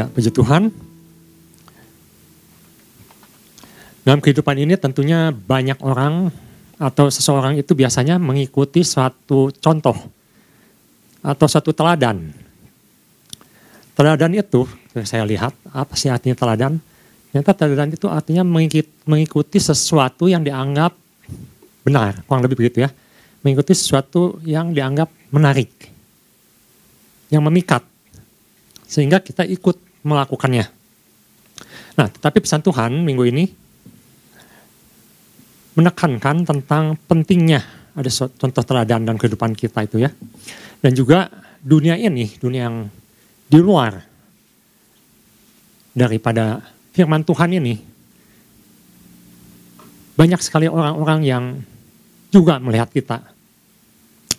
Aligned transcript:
Ya, 0.00 0.08
puji 0.08 0.32
Tuhan. 0.32 0.72
Dalam 4.00 4.24
kehidupan 4.24 4.56
ini 4.56 4.80
tentunya 4.80 5.28
banyak 5.28 5.76
orang 5.84 6.32
atau 6.80 7.12
seseorang 7.12 7.60
itu 7.60 7.76
biasanya 7.76 8.16
mengikuti 8.16 8.80
suatu 8.80 9.52
contoh 9.60 9.92
atau 11.20 11.44
suatu 11.44 11.76
teladan. 11.76 12.32
Teladan 13.92 14.32
itu, 14.40 14.64
saya 15.04 15.20
lihat, 15.28 15.52
apa 15.68 15.92
sih 15.92 16.08
artinya 16.08 16.32
teladan? 16.32 16.80
Ternyata 17.28 17.52
teladan 17.52 17.92
itu 17.92 18.08
artinya 18.08 18.40
mengikuti 19.04 19.60
sesuatu 19.60 20.32
yang 20.32 20.40
dianggap 20.40 20.96
benar, 21.84 22.24
kurang 22.24 22.48
lebih 22.48 22.56
begitu 22.56 22.88
ya. 22.88 22.90
Mengikuti 23.44 23.76
sesuatu 23.76 24.40
yang 24.48 24.72
dianggap 24.72 25.12
menarik, 25.28 25.68
yang 27.28 27.44
memikat, 27.44 27.84
sehingga 28.88 29.20
kita 29.20 29.44
ikut 29.44 29.89
melakukannya. 30.02 30.66
Nah, 31.98 32.06
tetapi 32.08 32.38
pesan 32.40 32.64
Tuhan 32.64 33.04
minggu 33.04 33.24
ini 33.28 33.44
menekankan 35.76 36.44
tentang 36.44 36.96
pentingnya 37.06 37.60
ada 37.94 38.10
contoh 38.10 38.62
teladan 38.62 39.02
dalam 39.04 39.18
kehidupan 39.18 39.52
kita 39.52 39.84
itu 39.84 40.02
ya. 40.02 40.10
Dan 40.80 40.96
juga 40.96 41.28
dunia 41.60 41.98
ini, 41.98 42.32
dunia 42.40 42.70
yang 42.70 42.88
di 43.50 43.58
luar 43.60 44.00
daripada 45.92 46.64
firman 46.94 47.26
Tuhan 47.26 47.50
ini, 47.60 47.74
banyak 50.16 50.40
sekali 50.40 50.70
orang-orang 50.70 51.20
yang 51.26 51.44
juga 52.30 52.62
melihat 52.62 52.88
kita 52.88 53.20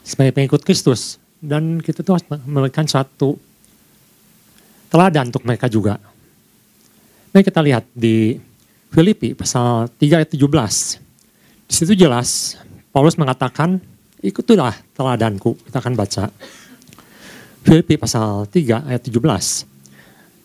sebagai 0.01 0.33
pengikut 0.33 0.63
Kristus 0.63 1.19
dan 1.43 1.83
kita 1.83 2.01
tuh 2.01 2.17
memberikan 2.47 2.87
suatu 2.87 3.35
teladan 4.91 5.31
untuk 5.31 5.47
mereka 5.47 5.71
juga. 5.71 5.95
Mari 7.31 7.47
kita 7.47 7.63
lihat 7.63 7.87
di 7.95 8.35
Filipi 8.91 9.31
pasal 9.31 9.87
3 9.87 10.19
ayat 10.19 10.29
17. 10.35 10.43
Di 11.71 11.73
situ 11.73 11.95
jelas 11.95 12.59
Paulus 12.91 13.15
mengatakan, 13.15 13.79
ikutilah 14.19 14.75
teladanku. 14.91 15.55
Kita 15.63 15.79
akan 15.79 15.95
baca. 15.95 16.27
Filipi 17.63 17.95
pasal 17.95 18.51
3 18.51 18.91
ayat 18.91 18.99
17. 18.99 19.71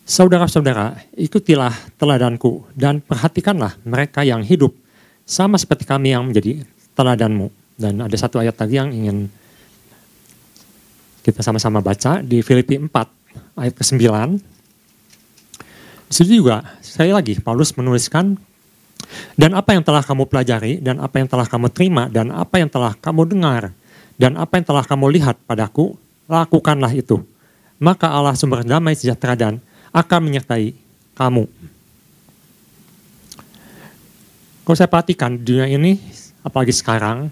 Saudara-saudara, 0.07 0.95
ikutilah 1.19 1.75
teladanku 1.99 2.63
dan 2.71 3.03
perhatikanlah 3.03 3.75
mereka 3.83 4.23
yang 4.23 4.39
hidup 4.47 4.71
sama 5.27 5.59
seperti 5.59 5.83
kami 5.83 6.15
yang 6.15 6.23
menjadi 6.23 6.63
teladanmu. 6.95 7.51
Dan 7.75 7.99
ada 7.99 8.15
satu 8.15 8.39
ayat 8.39 8.55
lagi 8.55 8.79
yang 8.79 8.95
ingin 8.95 9.27
kita 11.27 11.43
sama-sama 11.43 11.83
baca 11.83 12.23
di 12.23 12.39
Filipi 12.39 12.79
4 12.79 13.26
ayat 13.57 13.73
ke-9. 13.73 13.97
Di 16.07 16.13
situ 16.13 16.39
juga, 16.39 16.63
sekali 16.79 17.11
lagi, 17.11 17.35
Paulus 17.41 17.75
menuliskan, 17.75 18.39
dan 19.35 19.51
apa 19.57 19.75
yang 19.75 19.83
telah 19.83 20.05
kamu 20.05 20.23
pelajari, 20.29 20.79
dan 20.79 21.03
apa 21.03 21.19
yang 21.19 21.27
telah 21.27 21.43
kamu 21.49 21.67
terima, 21.73 22.07
dan 22.07 22.31
apa 22.31 22.61
yang 22.61 22.69
telah 22.71 22.95
kamu 22.95 23.27
dengar, 23.27 23.75
dan 24.15 24.39
apa 24.39 24.61
yang 24.61 24.65
telah 24.65 24.85
kamu 24.87 25.05
lihat 25.19 25.35
padaku, 25.43 25.97
lakukanlah 26.29 26.93
itu. 26.95 27.19
Maka 27.77 28.07
Allah 28.09 28.33
sumber 28.37 28.63
damai 28.63 28.95
sejahtera 28.95 29.35
dan 29.35 29.59
akan 29.91 30.19
menyertai 30.31 30.73
kamu. 31.17 31.45
Kalau 34.63 34.75
saya 34.75 34.91
perhatikan 34.91 35.39
dunia 35.39 35.67
ini, 35.71 35.95
apalagi 36.43 36.75
sekarang, 36.75 37.31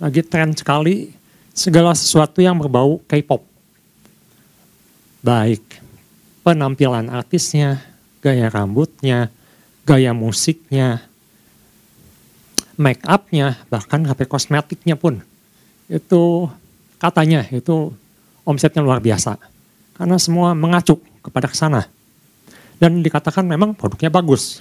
lagi 0.00 0.24
tren 0.24 0.56
sekali 0.56 1.12
segala 1.52 1.92
sesuatu 1.92 2.40
yang 2.40 2.56
berbau 2.56 2.96
K-pop 3.04 3.51
baik 5.22 5.62
penampilan 6.42 7.06
artisnya, 7.08 7.80
gaya 8.18 8.50
rambutnya, 8.50 9.30
gaya 9.86 10.10
musiknya, 10.10 11.06
make 12.74 13.02
upnya, 13.06 13.62
bahkan 13.70 14.02
HP 14.02 14.26
kosmetiknya 14.26 14.98
pun. 14.98 15.22
Itu 15.86 16.50
katanya 16.98 17.46
itu 17.54 17.94
omsetnya 18.42 18.82
luar 18.82 18.98
biasa. 18.98 19.38
Karena 19.94 20.18
semua 20.18 20.52
mengacu 20.58 20.98
kepada 21.22 21.46
ke 21.46 21.54
sana. 21.54 21.86
Dan 22.82 22.98
dikatakan 22.98 23.46
memang 23.46 23.78
produknya 23.78 24.10
bagus. 24.10 24.58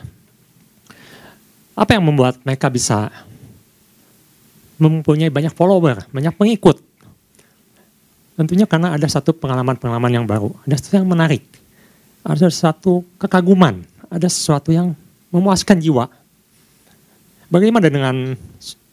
Apa 1.73 1.97
yang 1.97 2.05
membuat 2.05 2.37
mereka 2.45 2.69
bisa 2.69 3.09
mempunyai 4.77 5.33
banyak 5.33 5.53
follower, 5.53 6.05
banyak 6.13 6.33
pengikut, 6.37 6.77
Tentunya 8.41 8.65
karena 8.65 8.97
ada 8.97 9.05
satu 9.05 9.37
pengalaman-pengalaman 9.37 10.17
yang 10.17 10.25
baru, 10.25 10.49
ada 10.65 10.73
sesuatu 10.73 10.97
yang 10.97 11.13
menarik, 11.13 11.45
ada 12.25 12.49
satu 12.49 13.05
kekaguman, 13.21 13.85
ada 14.09 14.25
sesuatu 14.25 14.73
yang 14.73 14.97
memuaskan 15.29 15.77
jiwa. 15.77 16.09
Bagaimana 17.53 17.93
dengan 17.93 18.33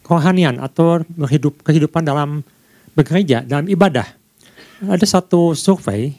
kerohanian 0.04 0.60
atau 0.60 1.00
berhidup 1.16 1.64
kehidupan 1.64 2.04
dalam 2.04 2.44
bekerja, 2.92 3.40
dalam 3.40 3.72
ibadah? 3.72 4.04
Ada 4.84 5.16
satu 5.16 5.56
survei, 5.56 6.12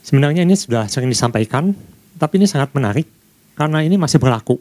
sebenarnya 0.00 0.48
ini 0.48 0.56
sudah 0.56 0.88
sering 0.88 1.12
disampaikan, 1.12 1.76
tapi 2.16 2.40
ini 2.40 2.48
sangat 2.48 2.72
menarik 2.72 3.04
karena 3.52 3.84
ini 3.84 4.00
masih 4.00 4.16
berlaku. 4.16 4.56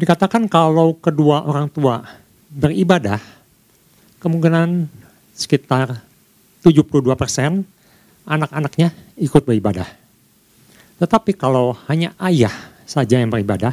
Dikatakan 0.00 0.48
kalau 0.48 0.96
kedua 0.96 1.44
orang 1.44 1.68
tua 1.68 2.08
beribadah, 2.48 3.20
kemungkinan 4.24 4.99
sekitar 5.40 6.04
72 6.60 7.16
persen 7.16 7.64
anak-anaknya 8.28 8.92
ikut 9.16 9.40
beribadah. 9.48 9.88
Tetapi 11.00 11.32
kalau 11.32 11.72
hanya 11.88 12.12
ayah 12.20 12.52
saja 12.84 13.16
yang 13.16 13.32
beribadah, 13.32 13.72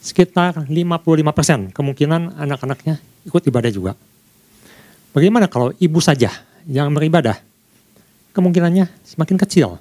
sekitar 0.00 0.64
55 0.64 1.36
persen 1.36 1.60
kemungkinan 1.68 2.40
anak-anaknya 2.40 2.96
ikut 3.28 3.44
ibadah 3.44 3.68
juga. 3.68 3.92
Bagaimana 5.12 5.52
kalau 5.52 5.76
ibu 5.76 6.00
saja 6.00 6.32
yang 6.64 6.88
beribadah? 6.96 7.36
Kemungkinannya 8.32 8.88
semakin 9.04 9.36
kecil. 9.36 9.76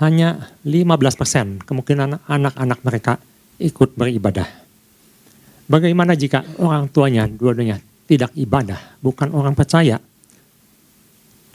Hanya 0.00 0.48
15 0.64 1.20
persen 1.20 1.60
kemungkinan 1.60 2.24
anak-anak 2.24 2.80
mereka 2.80 3.20
ikut 3.60 3.92
beribadah. 3.92 4.48
Bagaimana 5.68 6.16
jika 6.16 6.40
orang 6.56 6.88
tuanya 6.88 7.28
dua-duanya 7.28 7.91
tidak 8.12 8.28
ibadah, 8.36 9.00
bukan 9.00 9.32
orang 9.32 9.56
percaya. 9.56 9.96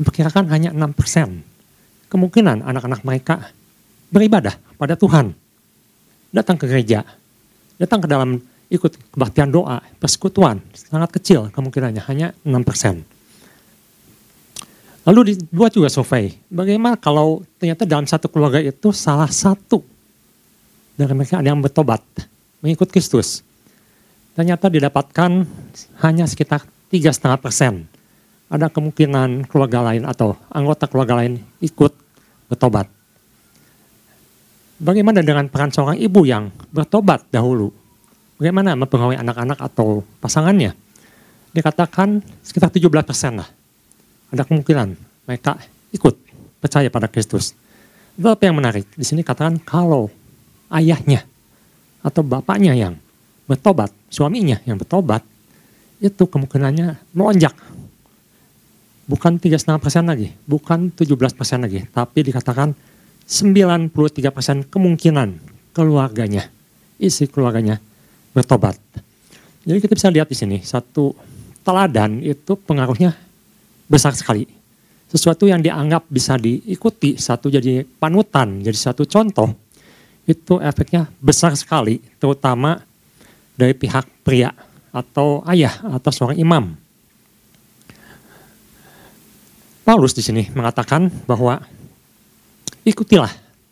Diperkirakan 0.02 0.50
hanya 0.50 0.74
6 0.74 0.98
persen. 0.98 1.46
Kemungkinan 2.10 2.66
anak-anak 2.66 3.06
mereka 3.06 3.54
beribadah 4.10 4.58
pada 4.74 4.98
Tuhan. 4.98 5.38
Datang 6.34 6.58
ke 6.58 6.66
gereja, 6.66 7.06
datang 7.78 8.02
ke 8.02 8.08
dalam 8.10 8.42
ikut 8.74 9.14
kebaktian 9.14 9.54
doa, 9.54 9.80
persekutuan, 10.02 10.60
sangat 10.74 11.14
kecil 11.22 11.54
kemungkinannya, 11.54 12.02
hanya 12.10 12.34
6 12.42 12.68
persen. 12.68 13.06
Lalu 15.08 15.38
dibuat 15.38 15.72
juga 15.72 15.88
survei, 15.88 16.36
bagaimana 16.52 17.00
kalau 17.00 17.46
ternyata 17.62 17.88
dalam 17.88 18.04
satu 18.04 18.28
keluarga 18.28 18.60
itu 18.60 18.92
salah 18.92 19.32
satu 19.32 19.80
dari 21.00 21.14
mereka 21.16 21.40
ada 21.40 21.48
yang 21.48 21.64
bertobat, 21.64 22.04
mengikut 22.60 22.92
Kristus 22.92 23.47
ternyata 24.38 24.70
didapatkan 24.70 25.50
hanya 26.06 26.30
sekitar 26.30 26.62
tiga 26.94 27.10
setengah 27.10 27.42
persen. 27.42 27.90
Ada 28.54 28.70
kemungkinan 28.70 29.50
keluarga 29.50 29.82
lain 29.82 30.06
atau 30.06 30.38
anggota 30.54 30.86
keluarga 30.86 31.20
lain 31.26 31.42
ikut 31.58 31.92
bertobat. 32.46 32.86
Bagaimana 34.78 35.26
dengan 35.26 35.50
peran 35.50 35.74
seorang 35.74 35.98
ibu 35.98 36.22
yang 36.24 36.54
bertobat 36.70 37.26
dahulu? 37.34 37.74
Bagaimana 38.38 38.78
mempengaruhi 38.78 39.18
anak-anak 39.18 39.58
atau 39.58 40.06
pasangannya? 40.22 40.78
Dikatakan 41.50 42.22
sekitar 42.46 42.70
17 42.70 42.94
persen 43.02 43.42
lah. 43.42 43.50
Ada 44.30 44.46
kemungkinan 44.46 44.94
mereka 45.26 45.58
ikut 45.90 46.14
percaya 46.62 46.94
pada 46.94 47.10
Kristus. 47.10 47.58
Tetapi 48.22 48.44
yang 48.46 48.62
menarik, 48.62 48.86
di 48.94 49.02
sini 49.02 49.26
katakan 49.26 49.58
kalau 49.58 50.14
ayahnya 50.70 51.26
atau 52.06 52.22
bapaknya 52.22 52.78
yang 52.78 52.94
bertobat, 53.48 53.90
suaminya 54.12 54.60
yang 54.68 54.78
bertobat, 54.78 55.24
itu 56.04 56.24
kemungkinannya 56.28 57.00
melonjak. 57.16 57.56
Bukan 59.08 59.40
3,5 59.40 59.80
persen 59.80 60.04
lagi, 60.04 60.36
bukan 60.44 60.92
17 60.92 61.32
persen 61.32 61.64
lagi, 61.64 61.88
tapi 61.90 62.28
dikatakan 62.28 62.76
93 63.24 64.36
persen 64.36 64.68
kemungkinan 64.68 65.40
keluarganya, 65.72 66.52
isi 67.00 67.26
keluarganya 67.32 67.80
bertobat. 68.36 68.76
Jadi 69.64 69.80
kita 69.80 69.96
bisa 69.96 70.12
lihat 70.12 70.28
di 70.28 70.36
sini, 70.36 70.58
satu 70.60 71.16
teladan 71.64 72.20
itu 72.20 72.56
pengaruhnya 72.60 73.16
besar 73.88 74.12
sekali. 74.16 74.48
Sesuatu 75.08 75.48
yang 75.48 75.64
dianggap 75.64 76.04
bisa 76.12 76.36
diikuti, 76.36 77.16
satu 77.16 77.48
jadi 77.48 77.88
panutan, 77.88 78.60
jadi 78.60 78.76
satu 78.76 79.08
contoh, 79.08 79.56
itu 80.28 80.60
efeknya 80.60 81.08
besar 81.24 81.56
sekali, 81.56 82.04
terutama 82.20 82.84
dari 83.58 83.74
pihak 83.74 84.06
pria 84.22 84.54
atau 84.94 85.42
ayah 85.50 85.74
atau 85.98 86.12
seorang 86.14 86.38
imam. 86.38 86.78
Paulus 89.84 90.14
di 90.14 90.22
sini 90.22 90.48
mengatakan 90.54 91.10
bahwa 91.26 91.60
ikutilah 92.86 93.32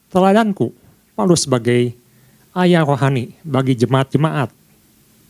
teladanku. 0.09 0.71
Paulus 1.15 1.47
sebagai 1.47 1.95
ayah 2.55 2.83
rohani 2.83 3.35
bagi 3.43 3.75
jemaat-jemaat. 3.75 4.51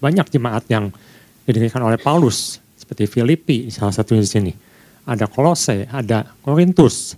Banyak 0.01 0.29
jemaat 0.29 0.65
yang 0.69 0.93
didirikan 1.45 1.81
oleh 1.81 1.97
Paulus, 1.97 2.61
seperti 2.77 3.09
Filipi 3.09 3.69
salah 3.73 3.93
satunya 3.93 4.21
di 4.21 4.29
sini. 4.29 4.51
Ada 5.05 5.25
Kolose, 5.29 5.89
ada 5.89 6.25
Korintus. 6.41 7.17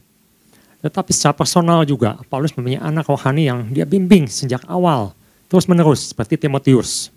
Tetapi 0.80 1.12
secara 1.12 1.36
personal 1.36 1.84
juga, 1.84 2.20
Paulus 2.32 2.56
mempunyai 2.56 2.80
anak 2.80 3.08
rohani 3.08 3.52
yang 3.52 3.68
dia 3.68 3.84
bimbing 3.84 4.32
sejak 4.32 4.64
awal, 4.68 5.12
terus 5.52 5.68
menerus, 5.68 6.16
seperti 6.16 6.40
Timotius. 6.40 7.12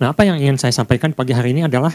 Nah 0.00 0.16
apa 0.16 0.24
yang 0.24 0.40
ingin 0.40 0.56
saya 0.56 0.72
sampaikan 0.72 1.12
pagi 1.12 1.36
hari 1.36 1.52
ini 1.52 1.68
adalah, 1.68 1.92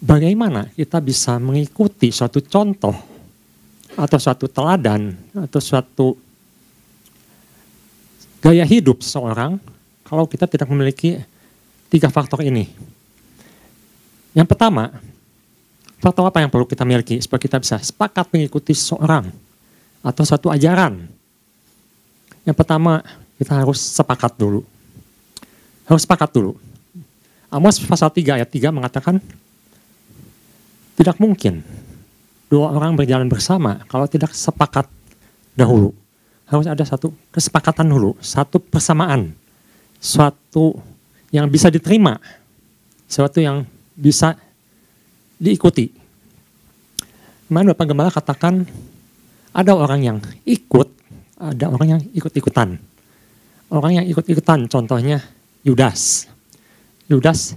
bagaimana 0.00 0.72
kita 0.72 1.04
bisa 1.04 1.36
mengikuti 1.36 2.08
suatu 2.08 2.40
contoh 2.40 2.96
atau 3.92 4.18
suatu 4.18 4.48
teladan 4.48 5.12
atau 5.36 5.60
suatu 5.60 6.16
gaya 8.40 8.64
hidup 8.64 9.04
seseorang 9.04 9.60
kalau 10.08 10.24
kita 10.24 10.48
tidak 10.48 10.64
memiliki 10.72 11.20
tiga 11.92 12.08
faktor 12.08 12.40
ini. 12.40 12.72
Yang 14.32 14.48
pertama, 14.48 14.96
faktor 16.00 16.24
apa 16.24 16.40
yang 16.40 16.48
perlu 16.48 16.64
kita 16.64 16.88
miliki 16.88 17.20
supaya 17.20 17.36
kita 17.36 17.60
bisa 17.60 17.76
sepakat 17.84 18.32
mengikuti 18.32 18.72
seseorang 18.72 19.28
atau 20.00 20.22
suatu 20.24 20.48
ajaran. 20.48 21.04
Yang 22.48 22.56
pertama, 22.56 23.04
kita 23.36 23.60
harus 23.60 23.76
sepakat 23.76 24.40
dulu. 24.40 24.71
Harus 25.86 26.02
sepakat 26.06 26.30
dulu. 26.30 26.58
Amos 27.52 27.76
pasal 27.84 28.08
3 28.08 28.40
ayat 28.40 28.48
3 28.48 28.72
mengatakan, 28.72 29.20
tidak 30.96 31.16
mungkin 31.18 31.64
dua 32.52 32.68
orang 32.68 32.92
berjalan 32.92 33.26
bersama 33.32 33.80
kalau 33.88 34.04
tidak 34.04 34.36
sepakat 34.36 34.84
dahulu 35.56 35.96
harus 36.52 36.68
ada 36.68 36.84
satu 36.84 37.08
kesepakatan 37.32 37.88
dulu, 37.88 38.12
satu 38.20 38.60
persamaan, 38.60 39.32
suatu 39.96 40.76
yang 41.32 41.48
bisa 41.48 41.72
diterima, 41.72 42.20
suatu 43.08 43.40
yang 43.40 43.64
bisa 43.96 44.36
diikuti. 45.40 45.88
Kemarin 47.48 47.72
Bapak 47.72 47.86
Gembala 47.88 48.12
katakan 48.12 48.68
ada 49.56 49.72
orang 49.72 50.00
yang 50.04 50.18
ikut, 50.44 50.92
ada 51.40 51.72
orang 51.72 51.88
yang 51.96 52.00
ikut-ikutan. 52.12 52.76
Orang 53.72 53.92
yang 53.96 54.04
ikut-ikutan 54.04 54.68
contohnya 54.68 55.24
Yudas. 55.62 56.26
Yudas 57.06 57.54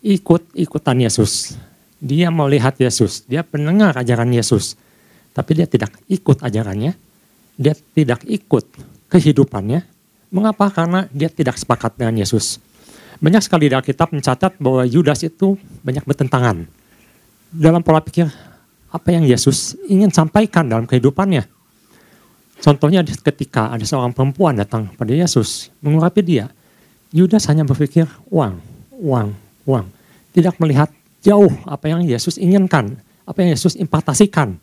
ikut-ikutan 0.00 0.96
Yesus. 0.98 1.56
Dia 2.02 2.32
mau 2.34 2.50
lihat 2.50 2.80
Yesus, 2.82 3.22
dia 3.30 3.46
pendengar 3.46 3.94
ajaran 3.94 4.32
Yesus. 4.34 4.74
Tapi 5.32 5.62
dia 5.62 5.70
tidak 5.70 5.94
ikut 6.10 6.42
ajarannya, 6.42 6.98
dia 7.54 7.74
tidak 7.94 8.26
ikut 8.26 8.66
kehidupannya. 9.06 9.86
Mengapa? 10.32 10.72
Karena 10.72 11.06
dia 11.12 11.28
tidak 11.28 11.60
sepakat 11.60 11.94
dengan 11.94 12.18
Yesus. 12.18 12.58
Banyak 13.22 13.44
sekali 13.44 13.70
di 13.70 13.76
Alkitab 13.76 14.10
mencatat 14.10 14.58
bahwa 14.58 14.82
Yudas 14.82 15.22
itu 15.22 15.54
banyak 15.86 16.02
bertentangan. 16.02 16.66
Dalam 17.52 17.84
pola 17.84 18.02
pikir 18.02 18.26
apa 18.90 19.08
yang 19.12 19.28
Yesus 19.28 19.78
ingin 19.86 20.10
sampaikan 20.10 20.66
dalam 20.66 20.88
kehidupannya. 20.88 21.46
Contohnya 22.58 23.04
ketika 23.04 23.70
ada 23.70 23.84
seorang 23.84 24.10
perempuan 24.10 24.58
datang 24.58 24.90
pada 24.96 25.12
Yesus, 25.14 25.70
mengurapi 25.84 26.24
dia. 26.24 26.50
Yudas 27.12 27.44
hanya 27.52 27.68
berpikir 27.68 28.08
uang, 28.32 28.56
uang, 28.96 29.36
uang. 29.68 29.86
Tidak 30.32 30.56
melihat 30.56 30.88
jauh 31.20 31.52
apa 31.68 31.92
yang 31.92 32.00
Yesus 32.08 32.40
inginkan, 32.40 32.96
apa 33.28 33.44
yang 33.44 33.52
Yesus 33.52 33.76
impartasikan. 33.76 34.56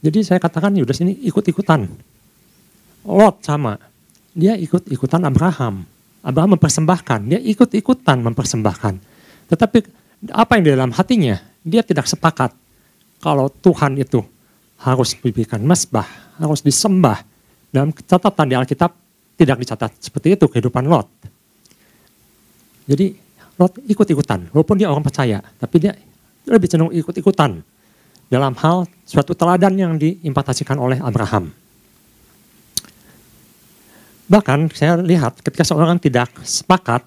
Jadi 0.00 0.24
saya 0.24 0.40
katakan 0.40 0.72
Yudas 0.72 1.04
ini 1.04 1.12
ikut-ikutan. 1.28 1.84
Lot 3.04 3.44
sama. 3.44 3.76
Dia 4.32 4.56
ikut-ikutan 4.56 5.20
Abraham. 5.28 5.84
Abraham 6.24 6.56
mempersembahkan, 6.56 7.20
dia 7.28 7.40
ikut-ikutan 7.40 8.20
mempersembahkan. 8.24 8.94
Tetapi 9.52 9.78
apa 10.32 10.56
yang 10.56 10.62
di 10.64 10.70
dalam 10.72 10.92
hatinya, 10.92 11.36
dia 11.64 11.84
tidak 11.84 12.08
sepakat 12.08 12.52
kalau 13.20 13.52
Tuhan 13.52 14.00
itu 14.00 14.24
harus 14.80 15.12
diberikan 15.20 15.60
mesbah, 15.60 16.08
harus 16.40 16.64
disembah. 16.64 17.20
Dalam 17.70 17.92
catatan 17.92 18.46
di 18.50 18.56
Alkitab 18.56 18.90
tidak 19.36 19.56
dicatat 19.62 19.92
seperti 20.00 20.34
itu 20.34 20.48
kehidupan 20.48 20.88
Lot. 20.88 21.08
Jadi 22.88 23.30
Lot 23.60 23.76
ikut-ikutan, 23.84 24.48
walaupun 24.56 24.80
dia 24.80 24.88
orang 24.88 25.04
percaya, 25.04 25.44
tapi 25.60 25.84
dia 25.84 25.92
lebih 26.48 26.64
cenderung 26.64 26.96
ikut-ikutan 26.96 27.60
dalam 28.32 28.56
hal 28.56 28.88
suatu 29.04 29.36
teladan 29.36 29.76
yang 29.76 29.92
diimpatasikan 30.00 30.80
oleh 30.80 30.96
Abraham. 30.96 31.52
Bahkan 34.32 34.72
saya 34.72 34.96
lihat 34.96 35.44
ketika 35.44 35.68
seorang 35.68 36.00
tidak 36.00 36.32
sepakat, 36.40 37.04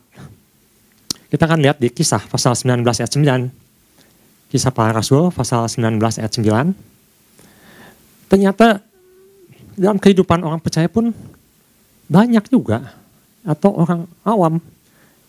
kita 1.34 1.50
akan 1.50 1.58
lihat 1.58 1.82
di 1.82 1.90
kisah 1.90 2.22
pasal 2.22 2.54
19 2.54 2.86
ayat 2.86 3.10
9, 3.10 4.54
kisah 4.54 4.70
para 4.70 4.94
rasul 4.94 5.34
pasal 5.34 5.66
19 5.66 5.98
ayat 6.22 6.38
9, 6.38 8.30
ternyata 8.30 8.78
dalam 9.74 9.98
kehidupan 9.98 10.46
orang 10.46 10.62
percaya 10.62 10.86
pun 10.86 11.10
banyak 12.06 12.46
juga, 12.54 12.94
atau 13.42 13.74
orang 13.74 14.06
awam, 14.22 14.62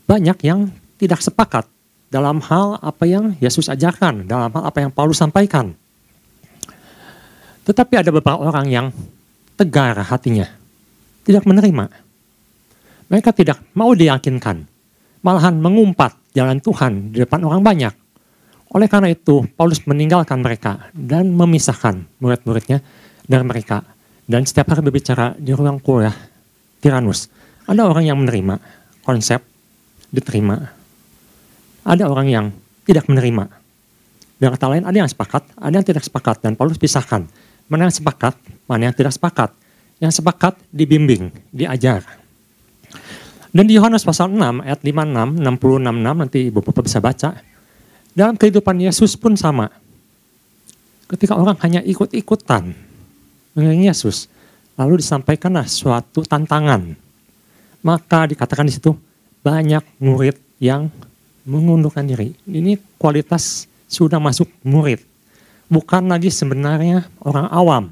banyak 0.04 0.38
yang 0.44 0.68
tidak 1.00 1.20
sepakat 1.20 1.68
dalam 2.12 2.38
hal 2.44 2.78
apa 2.78 3.04
yang 3.08 3.34
Yesus 3.42 3.66
ajarkan, 3.66 4.28
dalam 4.28 4.52
hal 4.54 4.62
apa 4.68 4.78
yang 4.84 4.90
Paulus 4.94 5.18
sampaikan. 5.18 5.74
Tetapi 7.64 7.94
ada 7.96 8.12
beberapa 8.12 8.36
orang 8.36 8.66
yang 8.68 8.86
tegar 9.56 9.96
hatinya, 10.04 10.46
tidak 11.24 11.48
menerima. 11.48 11.88
Mereka 13.08 13.30
tidak 13.32 13.58
mau 13.72 13.96
diyakinkan, 13.96 14.68
malahan 15.24 15.56
mengumpat 15.58 16.14
jalan 16.36 16.60
Tuhan 16.60 17.14
di 17.16 17.24
depan 17.24 17.40
orang 17.42 17.64
banyak. 17.64 17.94
Oleh 18.74 18.90
karena 18.90 19.14
itu, 19.14 19.46
Paulus 19.54 19.80
meninggalkan 19.86 20.42
mereka 20.42 20.90
dan 20.92 21.30
memisahkan 21.30 22.04
murid-muridnya 22.18 22.82
dari 23.24 23.44
mereka. 23.46 23.86
Dan 24.24 24.48
setiap 24.48 24.72
hari 24.72 24.82
berbicara 24.82 25.36
di 25.36 25.52
ruang 25.52 25.78
kuliah 25.78 26.16
Tiranus. 26.80 27.28
Ada 27.68 27.86
orang 27.86 28.04
yang 28.08 28.18
menerima 28.18 28.56
konsep, 29.04 29.53
diterima. 30.14 30.70
Ada 31.82 32.06
orang 32.06 32.30
yang 32.30 32.46
tidak 32.86 33.10
menerima. 33.10 33.50
Dengan 34.38 34.50
kata 34.54 34.66
lain, 34.70 34.84
ada 34.86 34.96
yang 34.96 35.10
sepakat, 35.10 35.42
ada 35.58 35.74
yang 35.74 35.86
tidak 35.86 36.06
sepakat. 36.06 36.36
Dan 36.46 36.54
Paulus 36.54 36.78
pisahkan, 36.78 37.26
mana 37.66 37.90
yang 37.90 37.94
sepakat, 37.94 38.38
mana 38.70 38.88
yang 38.88 38.96
tidak 38.96 39.12
sepakat 39.12 39.50
yang 40.02 40.12
sepakat 40.12 40.58
dibimbing, 40.68 41.30
diajar. 41.48 42.02
Dan 43.54 43.70
di 43.70 43.78
Yohanes 43.78 44.02
pasal 44.02 44.34
6 44.34 44.66
ayat 44.66 44.82
56, 44.82 45.38
60, 45.38 45.86
66 45.86 46.20
nanti 46.20 46.38
Ibu 46.50 46.58
Bapak 46.60 46.82
bisa 46.82 46.98
baca. 46.98 47.38
Dalam 48.14 48.34
kehidupan 48.34 48.78
Yesus 48.82 49.14
pun 49.14 49.38
sama. 49.38 49.70
Ketika 51.06 51.38
orang 51.38 51.54
hanya 51.62 51.80
ikut-ikutan 51.84 52.74
mengenai 53.54 53.86
Yesus, 53.86 54.26
lalu 54.74 54.98
disampaikanlah 54.98 55.70
suatu 55.70 56.26
tantangan. 56.26 56.98
Maka 57.84 58.26
dikatakan 58.26 58.66
di 58.66 58.74
situ 58.74 58.96
banyak 59.44 59.84
murid 60.00 60.40
yang 60.56 60.88
mengundurkan 61.44 62.08
diri. 62.08 62.32
Ini 62.48 62.80
kualitas 62.96 63.68
sudah 63.84 64.16
masuk 64.16 64.48
murid. 64.64 65.04
Bukan 65.68 66.08
lagi 66.08 66.32
sebenarnya 66.32 67.04
orang 67.20 67.46
awam 67.52 67.84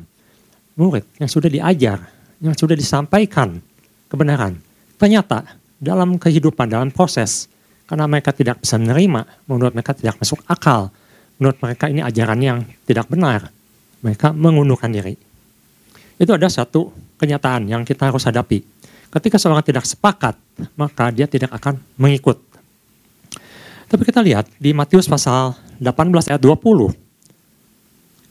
murid 0.75 1.05
yang 1.21 1.29
sudah 1.29 1.53
diajar, 1.53 2.09
yang 2.41 2.57
sudah 2.57 2.73
disampaikan 2.73 3.61
kebenaran. 4.09 4.57
Ternyata 4.97 5.45
dalam 5.77 6.17
kehidupan, 6.17 6.73
dalam 6.73 6.89
proses, 6.89 7.53
karena 7.85 8.09
mereka 8.09 8.33
tidak 8.33 8.65
bisa 8.65 8.81
menerima, 8.81 9.29
menurut 9.45 9.73
mereka 9.77 9.93
tidak 9.93 10.17
masuk 10.17 10.41
akal, 10.49 10.89
menurut 11.37 11.59
mereka 11.61 11.85
ini 11.93 12.01
ajaran 12.01 12.41
yang 12.41 12.59
tidak 12.89 13.05
benar, 13.13 13.53
mereka 14.01 14.33
mengundurkan 14.33 14.89
diri. 14.89 15.19
Itu 16.17 16.33
ada 16.33 16.49
satu 16.49 16.95
kenyataan 17.21 17.69
yang 17.69 17.83
kita 17.85 18.09
harus 18.09 18.25
hadapi. 18.25 18.63
Ketika 19.13 19.37
seorang 19.37 19.61
tidak 19.61 19.85
sepakat, 19.85 20.41
maka 20.73 21.13
dia 21.13 21.29
tidak 21.29 21.53
akan 21.53 21.77
mengikut. 22.01 22.41
Tapi 23.93 24.09
kita 24.09 24.25
lihat 24.25 24.49
di 24.57 24.73
Matius 24.73 25.05
pasal 25.05 25.53
18 25.77 26.33
ayat 26.33 26.41
20, 26.41 26.97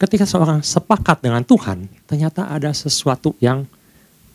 ketika 0.01 0.25
seorang 0.25 0.65
sepakat 0.65 1.21
dengan 1.21 1.45
Tuhan, 1.45 1.85
ternyata 2.09 2.49
ada 2.49 2.73
sesuatu 2.73 3.37
yang 3.37 3.69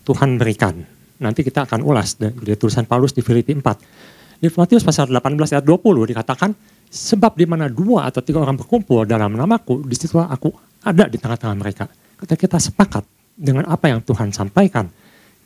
Tuhan 0.07 0.39
berikan. 0.39 0.87
Nanti 1.19 1.43
kita 1.43 1.67
akan 1.67 1.83
ulas 1.83 2.15
dari 2.15 2.55
tulisan 2.55 2.87
Paulus 2.87 3.11
di 3.11 3.27
Filipi 3.27 3.51
4. 3.59 4.39
Di 4.39 4.47
Matius 4.47 4.87
pasal 4.87 5.11
18 5.11 5.35
ayat 5.51 5.67
20 5.67 6.15
dikatakan, 6.15 6.55
sebab 6.87 7.35
di 7.35 7.51
mana 7.51 7.67
dua 7.67 8.07
atau 8.07 8.23
tiga 8.23 8.39
orang 8.39 8.55
berkumpul 8.55 9.03
dalam 9.03 9.35
namaku, 9.35 9.83
di 9.83 9.99
situ 9.99 10.15
aku 10.23 10.55
ada 10.87 11.11
di 11.11 11.19
tengah-tengah 11.19 11.57
mereka. 11.59 11.91
Ketika 12.23 12.39
kita 12.39 12.59
sepakat 12.63 13.03
dengan 13.35 13.67
apa 13.67 13.91
yang 13.91 13.99
Tuhan 14.07 14.31
sampaikan, 14.31 14.87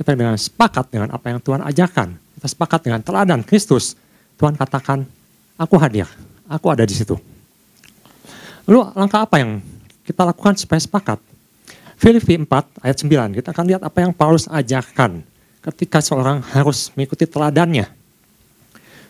kita 0.00 0.16
dengan 0.16 0.32
sepakat 0.32 0.88
dengan 0.88 1.12
apa 1.12 1.28
yang 1.28 1.44
Tuhan 1.44 1.60
ajarkan, 1.60 2.16
kita 2.40 2.48
sepakat 2.48 2.88
dengan 2.88 3.04
teladan 3.04 3.44
Kristus, 3.44 4.00
Tuhan 4.40 4.56
katakan, 4.56 5.04
aku 5.60 5.76
hadir, 5.76 6.08
aku 6.48 6.72
ada 6.72 6.88
di 6.88 6.96
situ. 6.96 7.20
Lalu 8.64 8.96
langkah 8.96 9.28
apa 9.28 9.44
yang 9.44 9.60
kita 10.08 10.24
lakukan 10.24 10.56
supaya 10.56 10.80
sepakat. 10.80 11.20
Filipi 12.00 12.40
4 12.40 12.48
ayat 12.80 12.96
9, 12.96 13.36
kita 13.44 13.52
akan 13.52 13.64
lihat 13.68 13.82
apa 13.84 13.98
yang 14.00 14.16
Paulus 14.16 14.48
ajarkan 14.48 15.20
ketika 15.68 16.00
seorang 16.00 16.40
harus 16.48 16.88
mengikuti 16.96 17.28
teladannya. 17.28 17.84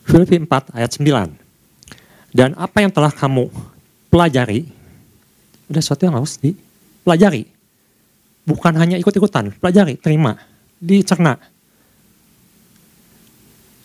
Filipi 0.02 0.42
4 0.42 0.74
ayat 0.74 0.90
9. 0.90 2.34
Dan 2.34 2.58
apa 2.58 2.82
yang 2.82 2.90
telah 2.90 3.14
kamu 3.14 3.46
pelajari, 4.10 4.66
ada 5.70 5.78
sesuatu 5.78 6.02
yang 6.02 6.18
harus 6.18 6.34
dipelajari. 6.42 7.46
Bukan 8.42 8.74
hanya 8.74 8.98
ikut-ikutan, 8.98 9.54
pelajari, 9.62 9.94
terima, 9.94 10.49
dicerna, 10.80 11.36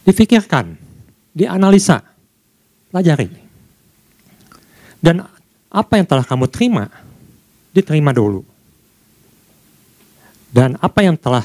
difikirkan, 0.07 0.79
dianalisa, 1.35 1.99
pelajari. 2.89 3.27
Dan 5.03 5.21
apa 5.69 5.93
yang 5.99 6.07
telah 6.07 6.25
kamu 6.25 6.47
terima, 6.47 6.87
diterima 7.75 8.15
dulu. 8.15 8.41
Dan 10.55 10.79
apa 10.79 11.03
yang 11.03 11.19
telah 11.19 11.43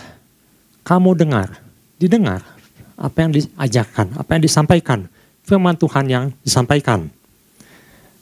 kamu 0.87 1.19
dengar, 1.19 1.59
didengar, 1.99 2.47
apa 2.95 3.19
yang 3.27 3.35
diajarkan, 3.35 4.15
apa 4.15 4.31
yang 4.39 4.43
disampaikan, 4.47 5.11
firman 5.43 5.75
Tuhan 5.75 6.07
yang 6.07 6.25
disampaikan. 6.47 7.11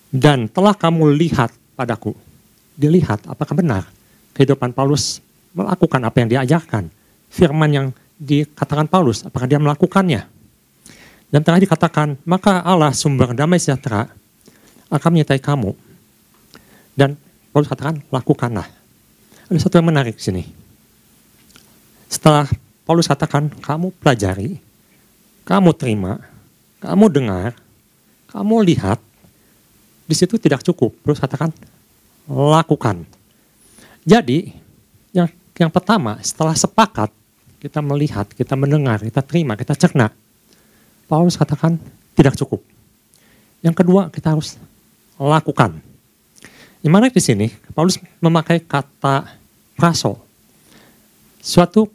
Dan 0.09 0.49
telah 0.49 0.73
kamu 0.73 1.13
lihat 1.13 1.53
padaku, 1.77 2.17
dilihat 2.73 3.29
apakah 3.29 3.53
benar 3.53 3.85
kehidupan 4.33 4.73
Paulus 4.73 5.21
melakukan 5.53 6.01
apa 6.09 6.17
yang 6.25 6.29
diajarkan. 6.33 6.89
Firman 7.29 7.71
yang 7.71 7.87
dikatakan 8.19 8.91
Paulus, 8.91 9.23
apakah 9.23 9.47
dia 9.47 9.63
melakukannya. 9.63 10.27
Dan 11.29 11.41
telah 11.45 11.61
dikatakan, 11.61 12.17
maka 12.25 12.65
Allah 12.65 12.91
sumber 12.97 13.37
damai 13.37 13.61
sejahtera 13.61 14.09
akan 14.89 15.11
menyertai 15.13 15.39
kamu. 15.39 15.77
Dan 16.97 17.15
Paulus 17.53 17.69
katakan, 17.69 18.01
lakukanlah. 18.09 18.67
Ada 19.49 19.59
satu 19.61 19.79
yang 19.81 19.89
menarik 19.93 20.17
sini. 20.17 20.49
Setelah 22.09 22.49
Paulus 22.89 23.05
katakan, 23.05 23.53
kamu 23.61 23.93
pelajari, 24.01 24.57
kamu 25.45 25.77
terima, 25.77 26.17
kamu 26.81 27.13
dengar, 27.13 27.53
kamu 28.33 28.65
lihat, 28.65 28.99
di 30.09 30.17
situ 30.17 30.41
tidak 30.41 30.65
cukup. 30.65 30.97
Paulus 31.05 31.21
katakan, 31.21 31.53
lakukan. 32.25 33.05
Jadi, 34.09 34.57
yang, 35.13 35.29
yang 35.61 35.69
pertama, 35.69 36.17
setelah 36.25 36.57
sepakat, 36.57 37.13
kita 37.59 37.83
melihat, 37.83 38.31
kita 38.31 38.55
mendengar, 38.55 39.03
kita 39.03 39.23
terima, 39.23 39.59
kita 39.59 39.75
cerna. 39.75 40.15
Paulus 41.11 41.35
katakan, 41.35 41.79
tidak 42.15 42.39
cukup. 42.39 42.63
Yang 43.63 43.83
kedua, 43.83 44.11
kita 44.15 44.35
harus 44.35 44.55
lakukan. 45.19 45.83
Yang 46.79 46.93
menarik 46.95 47.15
di 47.15 47.23
sini, 47.23 47.47
Paulus 47.75 47.99
memakai 48.23 48.63
kata 48.63 49.27
praso. 49.75 50.23
Suatu 51.43 51.91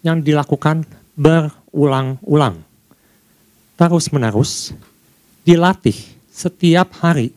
yang 0.00 0.24
dilakukan 0.24 0.88
berulang-ulang. 1.12 2.64
Terus-menerus, 3.76 4.72
dilatih 5.44 5.96
setiap 6.32 6.96
hari. 7.04 7.36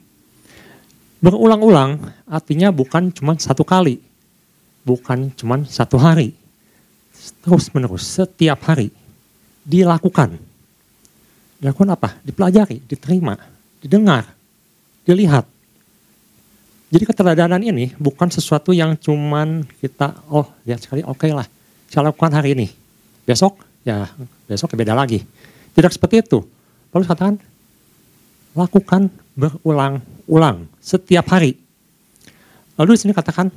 Berulang-ulang 1.20 2.14
artinya 2.30 2.70
bukan 2.72 3.10
cuma 3.10 3.34
satu 3.36 3.66
kali, 3.66 4.00
bukan 4.86 5.34
cuma 5.36 5.66
satu 5.66 5.98
hari. 5.98 6.47
Terus-menerus, 7.44 8.04
setiap 8.06 8.60
hari 8.68 8.92
dilakukan. 9.64 10.40
Dilakukan 11.58 11.90
apa? 11.94 12.10
Dipelajari, 12.24 12.84
diterima, 12.86 13.36
didengar, 13.82 14.30
dilihat. 15.04 15.46
Jadi 16.88 17.04
keteladanan 17.04 17.60
ini 17.60 17.92
bukan 18.00 18.32
sesuatu 18.32 18.72
yang 18.72 18.96
cuman 18.96 19.68
kita, 19.84 20.24
oh 20.32 20.48
lihat 20.64 20.80
sekali, 20.80 21.04
oke 21.04 21.20
okay 21.20 21.36
lah 21.36 21.48
saya 21.88 22.12
lakukan 22.12 22.32
hari 22.36 22.56
ini. 22.56 22.68
Besok, 23.24 23.64
ya 23.84 24.08
besok 24.48 24.76
beda 24.76 24.96
lagi. 24.96 25.24
Tidak 25.72 25.92
seperti 25.92 26.24
itu. 26.24 26.44
Paulus 26.92 27.08
katakan, 27.08 27.40
lakukan 28.56 29.12
berulang-ulang 29.36 30.68
setiap 30.80 31.28
hari. 31.32 31.56
Lalu 32.80 32.96
di 32.96 33.00
sini 33.00 33.14
katakan, 33.16 33.52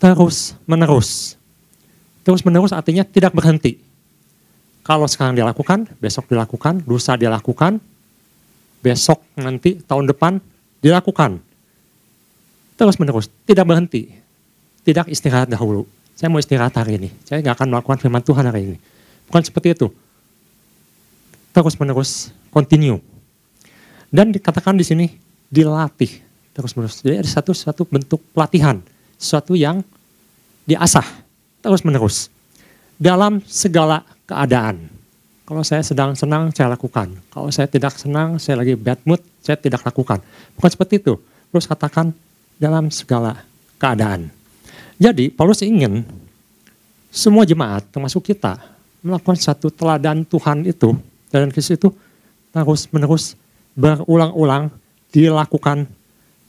terus 0.00 0.56
menerus. 0.64 1.40
Terus 2.24 2.40
menerus 2.42 2.72
artinya 2.72 3.04
tidak 3.04 3.36
berhenti. 3.36 3.78
Kalau 4.84 5.04
sekarang 5.08 5.36
dilakukan, 5.36 5.88
besok 6.00 6.28
dilakukan, 6.28 6.84
lusa 6.88 7.16
dilakukan, 7.16 7.80
besok 8.80 9.20
nanti 9.36 9.80
tahun 9.84 10.08
depan 10.08 10.40
dilakukan. 10.80 11.40
Terus 12.74 12.96
menerus, 12.96 13.28
tidak 13.44 13.64
berhenti. 13.68 14.10
Tidak 14.84 15.08
istirahat 15.08 15.48
dahulu 15.48 15.88
saya 16.14 16.30
mau 16.30 16.38
istirahat 16.38 16.74
hari 16.78 16.96
ini. 16.96 17.08
Saya 17.26 17.42
nggak 17.42 17.54
akan 17.58 17.68
melakukan 17.74 17.98
firman 17.98 18.22
Tuhan 18.22 18.46
hari 18.46 18.60
ini. 18.70 18.78
Bukan 19.26 19.42
seperti 19.42 19.74
itu. 19.74 19.90
Terus 21.50 21.74
menerus, 21.78 22.30
continue. 22.54 23.02
Dan 24.14 24.30
dikatakan 24.30 24.78
di 24.78 24.86
sini 24.86 25.06
dilatih 25.50 26.22
terus 26.54 26.78
menerus. 26.78 27.02
Jadi 27.02 27.18
ada 27.18 27.30
satu 27.30 27.50
satu 27.50 27.82
bentuk 27.82 28.22
pelatihan, 28.30 28.78
sesuatu 29.18 29.58
yang 29.58 29.82
diasah 30.70 31.23
terus 31.64 31.80
menerus 31.80 32.28
dalam 33.00 33.40
segala 33.48 34.04
keadaan. 34.28 34.92
Kalau 35.44 35.60
saya 35.64 35.80
sedang 35.84 36.12
senang, 36.16 36.52
saya 36.52 36.72
lakukan. 36.72 37.16
Kalau 37.32 37.48
saya 37.52 37.68
tidak 37.68 37.96
senang, 37.96 38.40
saya 38.40 38.60
lagi 38.60 38.76
bad 38.76 39.00
mood, 39.04 39.20
saya 39.44 39.56
tidak 39.56 39.84
lakukan. 39.84 40.20
Bukan 40.56 40.70
seperti 40.72 41.00
itu. 41.00 41.16
Terus 41.52 41.68
katakan 41.68 42.12
dalam 42.56 42.88
segala 42.88 43.44
keadaan. 43.76 44.32
Jadi 44.96 45.28
Paulus 45.28 45.60
ingin 45.60 46.04
semua 47.12 47.44
jemaat 47.44 47.84
termasuk 47.92 48.24
kita 48.24 48.56
melakukan 49.04 49.36
satu 49.36 49.68
teladan 49.68 50.24
Tuhan 50.24 50.64
itu 50.64 50.96
dan 51.28 51.52
Kristus 51.52 51.76
itu 51.76 51.88
terus 52.54 52.88
menerus 52.88 53.36
berulang-ulang 53.76 54.70
dilakukan 55.10 55.84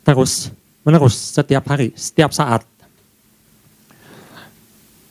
terus 0.05 0.53
menerus 0.85 1.17
setiap 1.17 1.65
hari, 1.67 1.91
setiap 1.97 2.31
saat. 2.31 2.61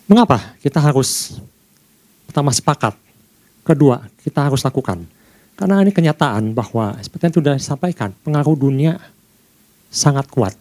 Mengapa 0.04 0.52
kita 0.60 0.84
harus 0.84 1.40
pertama 2.28 2.52
sepakat, 2.52 2.92
kedua 3.64 4.04
kita 4.20 4.44
harus 4.44 4.60
lakukan? 4.60 5.00
Karena 5.56 5.80
ini 5.80 5.96
kenyataan 5.96 6.52
bahwa 6.52 6.98
seperti 7.00 7.30
yang 7.30 7.36
sudah 7.40 7.54
disampaikan, 7.56 8.10
pengaruh 8.20 8.52
dunia 8.52 9.00
sangat 9.88 10.28
kuat. 10.28 10.52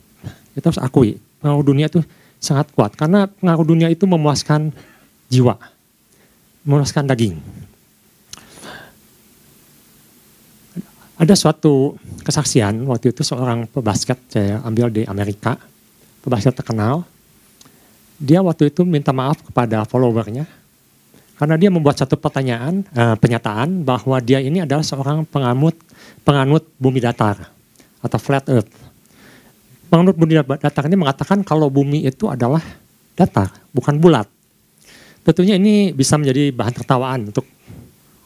Kita 0.55 0.71
harus 0.71 0.79
akui, 0.79 1.19
pengaruh 1.43 1.65
dunia 1.65 1.91
itu 1.91 1.99
sangat 2.39 2.71
kuat 2.71 2.95
karena 2.95 3.27
pengaruh 3.27 3.67
dunia 3.67 3.91
itu 3.91 4.07
memuaskan 4.07 4.71
jiwa, 5.27 5.59
memuaskan 6.63 7.03
daging. 7.11 7.35
Ada 11.19 11.35
suatu 11.35 11.99
kesaksian 12.23 12.87
waktu 12.87 13.11
itu 13.11 13.27
seorang 13.27 13.67
pebasket 13.67 14.19
saya 14.31 14.63
ambil 14.63 14.87
di 14.87 15.03
Amerika, 15.03 15.59
pebasket 16.23 16.55
terkenal. 16.55 17.03
Dia 18.23 18.39
waktu 18.39 18.71
itu 18.71 18.87
minta 18.87 19.11
maaf 19.11 19.43
kepada 19.43 19.83
followernya 19.83 20.47
karena 21.35 21.59
dia 21.59 21.67
membuat 21.67 21.99
satu 21.99 22.15
pertanyaan, 22.15 22.87
eh, 22.95 23.15
pernyataan 23.19 23.83
bahwa 23.83 24.15
dia 24.23 24.39
ini 24.39 24.63
adalah 24.63 24.85
seorang 24.85 25.27
penganut 25.27 25.75
penganut 26.23 26.63
bumi 26.79 27.03
datar 27.03 27.51
atau 27.99 28.19
flat 28.21 28.47
earth 28.47 28.71
Menurut 29.93 30.17
bumi 30.17 30.33
datar 30.41 30.89
ini 30.89 30.97
mengatakan 30.97 31.45
kalau 31.45 31.69
bumi 31.69 32.01
itu 32.09 32.25
adalah 32.25 32.65
datar, 33.13 33.53
bukan 33.69 34.01
bulat. 34.01 34.25
Tentunya 35.21 35.53
ini 35.53 35.93
bisa 35.93 36.17
menjadi 36.17 36.49
bahan 36.49 36.73
tertawaan 36.73 37.29
untuk 37.29 37.45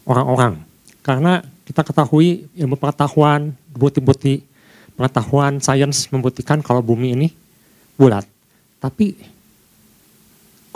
orang-orang. 0.08 0.63
Karena 1.04 1.44
kita 1.68 1.84
ketahui 1.84 2.48
ilmu 2.56 2.80
pengetahuan, 2.80 3.51
bukti-bukti 3.75 4.48
pengetahuan 4.96 5.60
sains 5.60 6.08
membuktikan 6.08 6.63
kalau 6.63 6.80
bumi 6.80 7.20
ini 7.20 7.27
bulat. 8.00 8.24
Tapi 8.80 9.20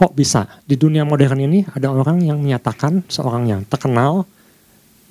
kok 0.01 0.17
bisa 0.17 0.50
di 0.65 0.74
dunia 0.74 1.05
modern 1.05 1.46
ini 1.46 1.62
ada 1.77 1.93
orang 1.93 2.25
yang 2.25 2.41
menyatakan 2.41 3.05
seorang 3.05 3.46
yang 3.46 3.62
terkenal 3.70 4.25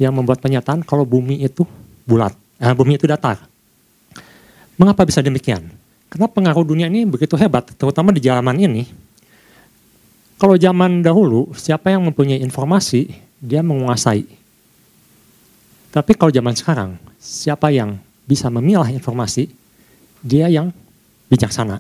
yang 0.02 0.10
membuat 0.10 0.42
pernyataan 0.42 0.82
kalau 0.82 1.06
bumi 1.06 1.46
itu 1.46 1.62
bulat, 2.02 2.34
eh, 2.58 2.74
bumi 2.74 2.98
itu 2.98 3.06
datar. 3.06 3.38
Mengapa 4.74 5.06
bisa 5.06 5.22
demikian? 5.22 5.70
Karena 6.10 6.26
pengaruh 6.26 6.66
dunia 6.66 6.90
ini 6.90 7.06
begitu 7.06 7.38
hebat, 7.38 7.70
terutama 7.78 8.10
di 8.10 8.18
zaman 8.18 8.58
ini. 8.58 8.90
Kalau 10.40 10.58
zaman 10.58 11.06
dahulu, 11.06 11.54
siapa 11.54 11.94
yang 11.94 12.02
mempunyai 12.10 12.42
informasi, 12.42 13.14
dia 13.38 13.62
menguasai. 13.62 14.26
Tapi 15.94 16.12
kalau 16.18 16.34
zaman 16.34 16.56
sekarang, 16.58 16.90
siapa 17.22 17.70
yang 17.70 17.94
bisa 18.26 18.50
memilah 18.50 18.90
informasi, 18.90 19.52
dia 20.24 20.50
yang 20.50 20.74
bijaksana. 21.30 21.78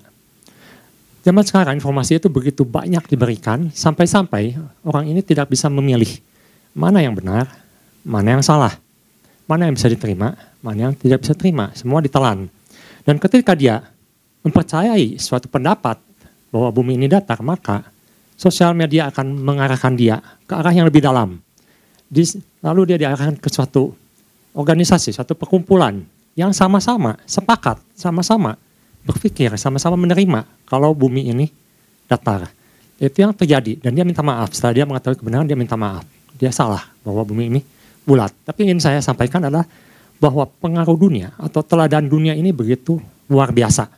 Zaman 1.20 1.44
sekarang 1.44 1.76
informasi 1.76 2.16
itu 2.16 2.32
begitu 2.32 2.64
banyak 2.64 3.04
diberikan, 3.04 3.68
sampai-sampai 3.68 4.56
orang 4.88 5.04
ini 5.04 5.20
tidak 5.20 5.52
bisa 5.52 5.68
memilih 5.68 6.08
mana 6.72 7.04
yang 7.04 7.12
benar, 7.12 7.44
mana 8.00 8.40
yang 8.40 8.44
salah, 8.44 8.72
mana 9.44 9.68
yang 9.68 9.76
bisa 9.76 9.92
diterima, 9.92 10.32
mana 10.64 10.88
yang 10.88 10.94
tidak 10.96 11.20
bisa 11.20 11.36
terima, 11.36 11.68
semua 11.76 12.00
ditelan. 12.00 12.48
Dan 13.04 13.20
ketika 13.20 13.52
dia 13.52 13.84
mempercayai 14.40 15.20
suatu 15.20 15.44
pendapat 15.52 16.00
bahwa 16.48 16.72
bumi 16.72 16.96
ini 16.96 17.04
datar, 17.04 17.44
maka 17.44 17.84
sosial 18.40 18.72
media 18.72 19.12
akan 19.12 19.36
mengarahkan 19.44 19.92
dia 19.92 20.24
ke 20.48 20.56
arah 20.56 20.72
yang 20.72 20.88
lebih 20.88 21.04
dalam. 21.04 21.36
Lalu 22.64 22.80
dia 22.88 22.96
diarahkan 22.96 23.36
ke 23.36 23.52
suatu 23.52 23.92
organisasi, 24.56 25.12
suatu 25.12 25.36
perkumpulan 25.36 26.00
yang 26.32 26.56
sama-sama 26.56 27.20
sepakat, 27.28 27.76
sama-sama 27.92 28.56
berpikir, 29.10 29.50
sama-sama 29.58 29.98
menerima 29.98 30.46
kalau 30.64 30.94
bumi 30.94 31.30
ini 31.30 31.46
datar. 32.06 32.50
Itu 33.00 33.24
yang 33.24 33.32
terjadi 33.32 33.80
dan 33.80 33.96
dia 33.96 34.04
minta 34.04 34.20
maaf. 34.20 34.52
Setelah 34.52 34.74
dia 34.76 34.84
mengetahui 34.84 35.16
kebenaran 35.18 35.46
dia 35.48 35.56
minta 35.56 35.74
maaf. 35.74 36.04
Dia 36.36 36.52
salah 36.52 36.88
bahwa 37.02 37.24
bumi 37.24 37.44
ini 37.48 37.60
bulat. 38.04 38.32
Tapi 38.44 38.68
ingin 38.68 38.80
saya 38.80 39.00
sampaikan 39.00 39.40
adalah 39.40 39.64
bahwa 40.20 40.44
pengaruh 40.44 41.00
dunia 41.00 41.32
atau 41.40 41.64
teladan 41.64 42.04
dunia 42.04 42.36
ini 42.36 42.52
begitu 42.52 43.00
luar 43.26 43.50
biasa. 43.50 43.88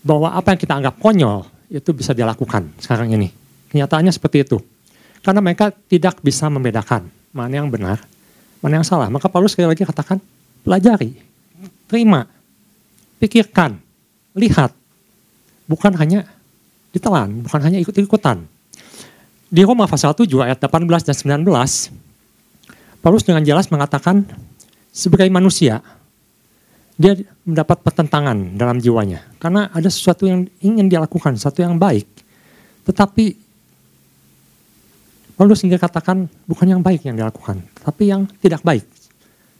Bahwa 0.00 0.32
apa 0.32 0.56
yang 0.56 0.60
kita 0.60 0.74
anggap 0.80 0.96
konyol 0.96 1.44
itu 1.68 1.92
bisa 1.92 2.16
dilakukan 2.16 2.72
sekarang 2.80 3.12
ini. 3.12 3.28
Kenyataannya 3.68 4.12
seperti 4.12 4.44
itu. 4.44 4.58
Karena 5.22 5.38
mereka 5.38 5.70
tidak 5.70 6.18
bisa 6.18 6.50
membedakan 6.50 7.06
mana 7.30 7.62
yang 7.62 7.70
benar, 7.70 8.02
mana 8.60 8.82
yang 8.82 8.86
salah. 8.86 9.08
Maka 9.08 9.30
Paulus 9.30 9.54
sekali 9.54 9.70
lagi 9.70 9.86
katakan, 9.86 10.18
pelajari, 10.66 11.14
terima, 11.86 12.26
pikirkan, 13.22 13.78
lihat. 14.34 14.74
Bukan 15.70 15.94
hanya 15.94 16.26
ditelan, 16.90 17.46
bukan 17.46 17.60
hanya 17.62 17.78
ikut-ikutan. 17.78 18.42
Di 19.46 19.62
Roma 19.62 19.86
pasal 19.86 20.10
7 20.10 20.26
ayat 20.42 20.58
18 20.58 21.06
dan 21.06 21.14
19, 21.46 21.46
Paulus 22.98 23.22
dengan 23.22 23.46
jelas 23.46 23.70
mengatakan 23.70 24.26
sebagai 24.90 25.30
manusia, 25.30 25.78
dia 26.98 27.16
mendapat 27.46 27.78
pertentangan 27.80 28.58
dalam 28.58 28.82
jiwanya. 28.82 29.22
Karena 29.38 29.70
ada 29.70 29.86
sesuatu 29.86 30.26
yang 30.26 30.50
ingin 30.58 30.90
dia 30.90 30.98
lakukan, 30.98 31.38
sesuatu 31.38 31.62
yang 31.62 31.78
baik. 31.78 32.04
Tetapi 32.90 33.24
Paulus 35.38 35.62
sehingga 35.62 35.80
katakan 35.80 36.26
bukan 36.44 36.66
yang 36.68 36.82
baik 36.84 37.06
yang 37.06 37.16
dilakukan, 37.16 37.62
tapi 37.80 38.10
yang 38.12 38.26
tidak 38.42 38.60
baik. 38.66 38.84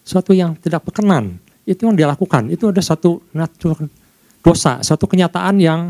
Sesuatu 0.02 0.34
yang 0.34 0.58
tidak 0.58 0.82
berkenan, 0.82 1.38
itu 1.62 1.80
yang 1.86 1.94
dia 1.94 2.08
lakukan. 2.10 2.50
Itu 2.50 2.70
ada 2.70 2.82
satu 2.82 3.22
natur 3.30 3.86
dosa, 4.42 4.82
suatu 4.82 5.06
kenyataan 5.06 5.54
yang 5.62 5.80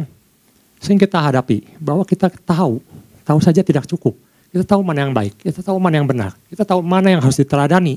sering 0.79 1.00
kita 1.00 1.19
hadapi. 1.19 1.64
Bahwa 1.81 2.05
kita 2.05 2.29
tahu, 2.29 2.81
tahu 3.25 3.38
saja 3.41 3.64
tidak 3.64 3.88
cukup. 3.88 4.17
Kita 4.52 4.76
tahu 4.76 4.85
mana 4.85 5.09
yang 5.09 5.17
baik, 5.17 5.41
kita 5.41 5.64
tahu 5.64 5.81
mana 5.81 5.97
yang 5.97 6.05
benar, 6.05 6.37
kita 6.52 6.69
tahu 6.69 6.85
mana 6.85 7.09
yang 7.09 7.25
harus 7.25 7.41
diteladani, 7.41 7.97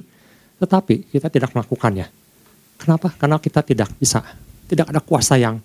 tetapi 0.56 1.04
kita 1.12 1.28
tidak 1.28 1.52
melakukannya. 1.52 2.08
Kenapa? 2.80 3.12
Karena 3.12 3.36
kita 3.44 3.60
tidak 3.60 3.92
bisa, 4.00 4.24
tidak 4.72 4.88
ada 4.88 5.04
kuasa 5.04 5.36
yang 5.36 5.60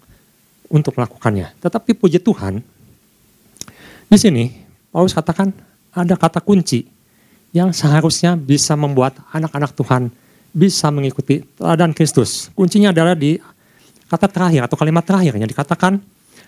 untuk 0.66 0.98
melakukannya. 0.98 1.54
Tetapi 1.62 1.94
puji 1.94 2.18
Tuhan, 2.18 2.58
di 4.10 4.18
sini 4.18 4.50
Paulus 4.90 5.14
katakan 5.14 5.54
ada 5.94 6.18
kata 6.18 6.42
kunci 6.42 6.90
yang 7.54 7.70
seharusnya 7.70 8.34
bisa 8.34 8.74
membuat 8.74 9.14
anak-anak 9.30 9.70
Tuhan 9.74 10.10
bisa 10.50 10.90
mengikuti 10.90 11.42
teladan 11.58 11.94
Kristus. 11.94 12.50
Kuncinya 12.54 12.90
adalah 12.90 13.14
di 13.14 13.38
kata 14.10 14.26
terakhir 14.26 14.66
atau 14.66 14.76
kalimat 14.78 15.06
terakhir 15.06 15.38
yang 15.38 15.46
dikatakan 15.46 16.02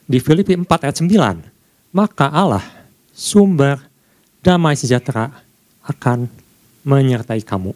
di 0.07 0.19
Filipi 0.19 0.59
4 0.59 0.67
ayat 0.67 0.97
9. 0.99 1.95
Maka 1.95 2.27
Allah, 2.33 2.65
sumber 3.15 3.79
damai 4.43 4.75
sejahtera 4.75 5.31
akan 5.87 6.27
menyertai 6.83 7.43
kamu. 7.47 7.71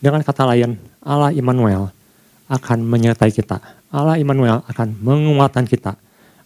Dengan 0.00 0.24
kata 0.24 0.48
lain, 0.48 0.80
Allah 1.04 1.30
Immanuel 1.36 1.92
akan 2.48 2.78
menyertai 2.82 3.30
kita. 3.30 3.60
Allah 3.92 4.16
Immanuel 4.16 4.64
akan 4.66 4.96
menguatkan 5.04 5.68
kita. 5.68 5.94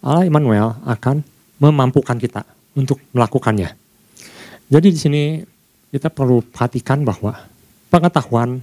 Allah 0.03 0.27
Immanuel 0.27 0.75
akan 0.83 1.23
memampukan 1.63 2.19
kita 2.19 2.43
untuk 2.77 3.01
melakukannya. 3.15 3.73
Jadi 4.67 4.89
di 4.91 4.99
sini 4.99 5.23
kita 5.95 6.11
perlu 6.11 6.43
perhatikan 6.43 7.07
bahwa 7.07 7.39
pengetahuan 7.89 8.61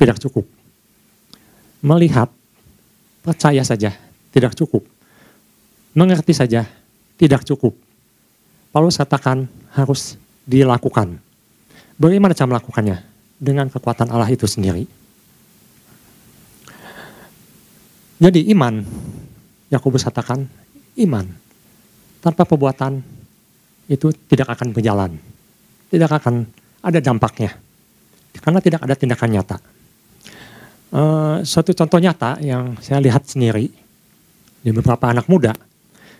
tidak 0.00 0.16
cukup. 0.16 0.48
Melihat, 1.84 2.32
percaya 3.20 3.60
saja 3.60 3.92
tidak 4.32 4.56
cukup. 4.56 4.88
Mengerti 5.92 6.32
saja 6.32 6.64
tidak 7.20 7.44
cukup. 7.44 7.76
Paulus 8.72 8.96
katakan 8.96 9.44
harus 9.76 10.16
dilakukan. 10.48 11.20
Bagaimana 12.00 12.32
cara 12.32 12.56
melakukannya? 12.56 13.10
dengan 13.40 13.72
kekuatan 13.72 14.12
Allah 14.12 14.28
itu 14.28 14.44
sendiri. 14.44 14.84
Jadi 18.20 18.52
iman, 18.52 18.84
Yakobus 19.72 20.04
katakan 20.04 20.44
iman 21.00 21.24
tanpa 22.20 22.44
perbuatan 22.44 23.00
itu 23.88 24.12
tidak 24.28 24.52
akan 24.52 24.76
berjalan, 24.76 25.16
tidak 25.88 26.20
akan 26.20 26.44
ada 26.84 27.00
dampaknya, 27.00 27.56
karena 28.44 28.60
tidak 28.60 28.84
ada 28.84 28.92
tindakan 28.92 29.40
nyata. 29.40 29.56
Uh, 30.90 31.38
suatu 31.46 31.70
contoh 31.70 32.02
nyata 32.02 32.42
yang 32.42 32.74
saya 32.82 32.98
lihat 32.98 33.22
sendiri 33.22 33.70
di 34.58 34.70
beberapa 34.74 35.06
anak 35.06 35.30
muda, 35.30 35.54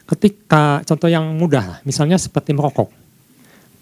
ketika 0.07 0.79
contoh 0.87 1.11
yang 1.11 1.27
mudah, 1.35 1.83
misalnya 1.83 2.15
seperti 2.15 2.55
merokok, 2.55 2.87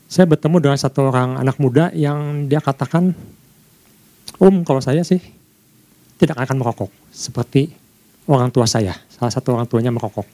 saya 0.08 0.24
bertemu 0.24 0.56
dengan 0.64 0.80
satu 0.80 1.12
orang 1.12 1.36
anak 1.36 1.60
muda 1.60 1.92
yang 1.92 2.48
dia 2.48 2.64
katakan, 2.64 3.12
Om 4.40 4.64
kalau 4.64 4.80
saya 4.80 5.04
sih 5.04 5.20
tidak 6.16 6.40
akan 6.40 6.56
merokok 6.56 6.88
seperti 7.12 7.68
orang 8.24 8.48
tua 8.48 8.64
saya, 8.64 8.96
salah 9.12 9.32
satu 9.32 9.60
orang 9.60 9.68
tuanya 9.68 9.92
merokok. 9.92 10.24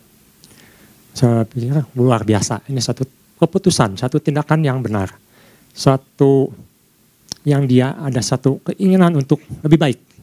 Saya 1.14 1.43
pikir 1.47 1.83
luar 1.99 2.23
biasa, 2.23 2.62
ini 2.71 2.79
satu 2.79 3.03
keputusan, 3.43 3.99
satu 3.99 4.23
tindakan 4.23 4.62
yang 4.62 4.79
benar, 4.79 5.11
suatu 5.75 6.55
yang 7.43 7.67
dia 7.67 7.99
ada 7.99 8.23
satu 8.23 8.62
keinginan 8.62 9.19
untuk 9.19 9.43
lebih 9.67 9.79
baik. 9.83 10.13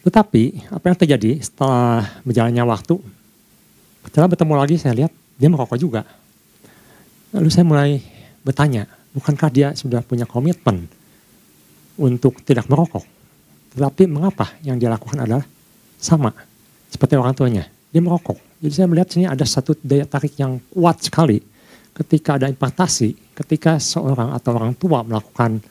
Tetapi 0.00 0.72
apa 0.72 0.84
yang 0.88 0.96
terjadi 0.96 1.30
setelah 1.44 2.08
berjalannya 2.24 2.64
waktu, 2.64 2.96
setelah 4.08 4.28
bertemu 4.32 4.54
lagi 4.56 4.76
saya 4.80 4.96
lihat 4.96 5.12
dia 5.36 5.48
merokok 5.48 5.76
juga 5.76 6.02
Lalu 7.30 7.46
saya 7.46 7.62
mulai 7.62 8.02
bertanya, 8.42 8.90
bukankah 9.14 9.50
dia 9.54 9.68
sudah 9.78 10.02
punya 10.02 10.26
komitmen 10.26 10.90
untuk 11.94 12.42
tidak 12.42 12.66
merokok? 12.66 13.06
Tetapi 13.70 14.10
mengapa 14.10 14.50
yang 14.66 14.82
dia 14.82 14.90
lakukan 14.90 15.22
adalah 15.22 15.46
sama 15.94 16.34
seperti 16.90 17.14
orang 17.14 17.30
tuanya, 17.38 17.70
dia 17.94 18.02
merokok. 18.02 18.34
Jadi 18.58 18.72
saya 18.74 18.90
melihat 18.90 19.08
sini 19.14 19.30
ada 19.30 19.46
satu 19.46 19.78
daya 19.78 20.10
tarik 20.10 20.34
yang 20.42 20.58
kuat 20.74 21.06
sekali 21.06 21.38
ketika 21.94 22.34
ada 22.34 22.50
impartasi, 22.50 23.14
ketika 23.30 23.78
seorang 23.78 24.34
atau 24.34 24.50
orang 24.58 24.74
tua 24.74 25.06
melakukan 25.06 25.62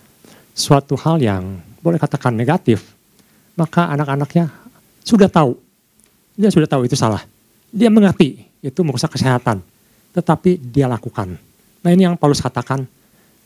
suatu 0.56 0.96
hal 0.96 1.20
yang 1.20 1.60
boleh 1.84 2.00
katakan 2.00 2.40
negatif, 2.40 2.96
maka 3.60 3.92
anak-anaknya 3.92 4.48
sudah 5.04 5.28
tahu, 5.28 5.60
dia 6.40 6.48
sudah 6.48 6.66
tahu 6.72 6.88
itu 6.88 6.96
salah. 6.96 7.28
Dia 7.70 7.92
mengerti 7.92 8.48
itu 8.64 8.80
merusak 8.88 9.20
kesehatan, 9.20 9.60
tetapi 10.16 10.56
dia 10.56 10.88
lakukan. 10.88 11.36
Nah 11.84 11.90
ini 11.92 12.08
yang 12.08 12.16
Paulus 12.16 12.40
katakan, 12.40 12.88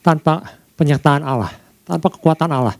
tanpa 0.06 0.54
penyertaan 0.78 1.26
Allah, 1.26 1.50
tanpa 1.82 2.14
kekuatan 2.14 2.54
Allah, 2.54 2.78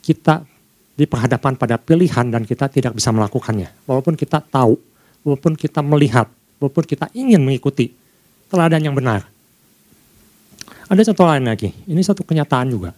kita 0.00 0.48
diperhadapkan 0.96 1.56
pada 1.60 1.76
pilihan 1.76 2.32
dan 2.32 2.42
kita 2.48 2.72
tidak 2.72 2.96
bisa 2.96 3.12
melakukannya. 3.12 3.68
Walaupun 3.84 4.16
kita 4.16 4.40
tahu, 4.40 4.80
walaupun 5.24 5.52
kita 5.52 5.84
melihat, 5.84 6.28
walaupun 6.56 6.84
kita 6.88 7.12
ingin 7.12 7.40
mengikuti 7.44 7.92
teladan 8.48 8.80
yang 8.80 8.96
benar. 8.96 9.28
Ada 10.88 11.08
contoh 11.12 11.24
lain 11.24 11.48
lagi, 11.48 11.72
ini 11.88 12.00
satu 12.04 12.20
kenyataan 12.20 12.68
juga. 12.68 12.92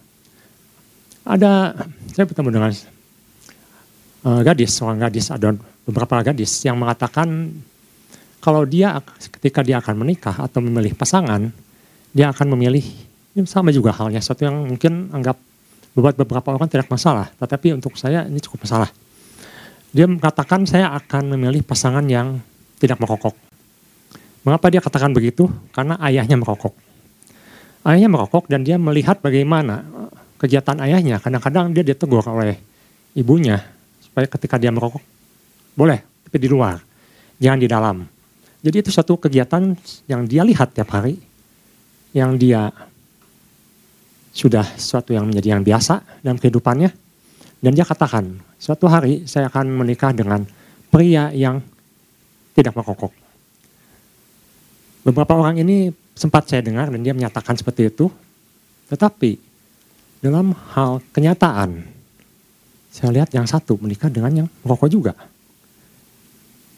Ada, 1.23 1.73
saya 2.11 2.27
bertemu 2.27 2.49
dengan 2.51 2.71
uh, 4.25 4.41
gadis, 4.41 4.73
seorang 4.73 4.97
gadis, 5.05 5.29
ada 5.29 5.53
beberapa 5.85 6.19
gadis 6.25 6.51
yang 6.65 6.81
mengatakan 6.81 7.53
kalau 8.41 8.65
dia 8.65 8.97
ketika 9.29 9.61
dia 9.61 9.77
akan 9.81 10.01
menikah 10.01 10.33
atau 10.37 10.59
memilih 10.61 10.97
pasangan, 10.97 11.49
dia 12.11 12.33
akan 12.33 12.57
memilih 12.57 12.83
ini 13.35 13.45
sama 13.45 13.69
juga 13.69 13.93
halnya 13.93 14.21
satu 14.23 14.47
yang 14.47 14.55
mungkin 14.65 15.11
anggap 15.11 15.37
buat 15.95 16.15
beberapa 16.15 16.55
orang 16.55 16.67
tidak 16.67 16.87
masalah, 16.91 17.31
tetapi 17.39 17.75
untuk 17.75 17.95
saya 17.95 18.27
ini 18.27 18.39
cukup 18.39 18.67
masalah. 18.67 18.89
Dia 19.95 20.07
mengatakan 20.11 20.67
saya 20.67 20.91
akan 20.91 21.35
memilih 21.35 21.63
pasangan 21.63 22.03
yang 22.03 22.39
tidak 22.79 22.99
merokok. 22.99 23.31
Mengapa 24.43 24.67
dia 24.67 24.83
katakan 24.83 25.15
begitu? 25.15 25.47
Karena 25.71 25.95
ayahnya 26.03 26.35
merokok. 26.35 26.75
Ayahnya 27.87 28.11
merokok 28.11 28.51
dan 28.51 28.67
dia 28.67 28.75
melihat 28.75 29.23
bagaimana 29.23 29.87
kegiatan 30.35 30.83
ayahnya. 30.83 31.23
Kadang-kadang 31.23 31.71
dia 31.71 31.83
ditegur 31.87 32.27
oleh 32.27 32.59
ibunya 33.15 33.74
supaya 34.15 34.31
ketika 34.31 34.55
dia 34.55 34.71
merokok 34.71 35.03
boleh, 35.75 35.99
tapi 36.23 36.39
di 36.39 36.47
luar, 36.47 36.79
jangan 37.35 37.59
di 37.59 37.67
dalam. 37.67 38.07
Jadi 38.63 38.79
itu 38.79 38.95
satu 38.95 39.19
kegiatan 39.19 39.75
yang 40.07 40.23
dia 40.23 40.47
lihat 40.47 40.71
tiap 40.71 40.87
hari 40.95 41.19
yang 42.15 42.39
dia 42.39 42.71
sudah 44.31 44.63
sesuatu 44.79 45.11
yang 45.11 45.27
menjadi 45.27 45.59
yang 45.59 45.67
biasa 45.67 46.23
dalam 46.23 46.39
kehidupannya. 46.39 46.95
Dan 47.59 47.75
dia 47.75 47.83
katakan, 47.83 48.39
suatu 48.55 48.87
hari 48.87 49.27
saya 49.27 49.51
akan 49.51 49.67
menikah 49.83 50.15
dengan 50.15 50.47
pria 50.87 51.35
yang 51.35 51.59
tidak 52.55 52.71
merokok. 52.71 53.11
Beberapa 55.03 55.35
orang 55.35 55.59
ini 55.59 55.91
sempat 56.15 56.47
saya 56.47 56.63
dengar 56.63 56.87
dan 56.87 57.03
dia 57.03 57.11
menyatakan 57.11 57.59
seperti 57.59 57.91
itu, 57.91 58.07
tetapi 58.87 59.35
dalam 60.23 60.55
hal 60.71 61.03
kenyataan, 61.11 61.94
saya 62.95 63.11
lihat 63.11 63.27
yang 63.35 63.43
satu 63.43 63.75
menikah 63.75 64.07
dengan 64.07 64.31
yang 64.31 64.47
merokok 64.63 64.87
juga. 64.87 65.11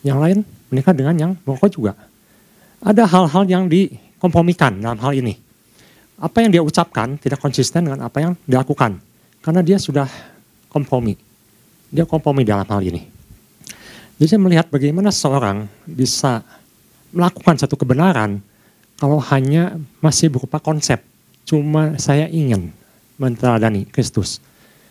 Yang 0.01 0.17
lain 0.17 0.37
menikah 0.73 0.93
dengan 0.97 1.13
yang 1.13 1.31
merokok 1.45 1.69
juga. 1.69 1.93
Ada 2.81 3.05
hal-hal 3.05 3.45
yang 3.45 3.69
dikompromikan 3.69 4.81
dalam 4.81 4.97
hal 4.97 5.13
ini. 5.13 5.37
Apa 6.17 6.41
yang 6.41 6.49
dia 6.49 6.65
ucapkan 6.65 7.21
tidak 7.21 7.37
konsisten 7.37 7.85
dengan 7.85 8.01
apa 8.01 8.17
yang 8.17 8.33
dilakukan. 8.49 8.97
Karena 9.45 9.61
dia 9.61 9.77
sudah 9.77 10.09
kompromi. 10.73 11.13
Dia 11.93 12.09
kompromi 12.09 12.41
dalam 12.41 12.65
hal 12.65 12.81
ini. 12.81 13.05
Jadi 14.17 14.25
saya 14.25 14.41
melihat 14.41 14.73
bagaimana 14.73 15.13
seorang 15.13 15.69
bisa 15.85 16.41
melakukan 17.13 17.61
satu 17.61 17.77
kebenaran 17.77 18.41
kalau 18.97 19.21
hanya 19.21 19.77
masih 20.01 20.33
berupa 20.33 20.57
konsep. 20.57 20.97
Cuma 21.45 21.93
saya 22.01 22.25
ingin 22.25 22.73
menteladani 23.21 23.85
Kristus. 23.85 24.41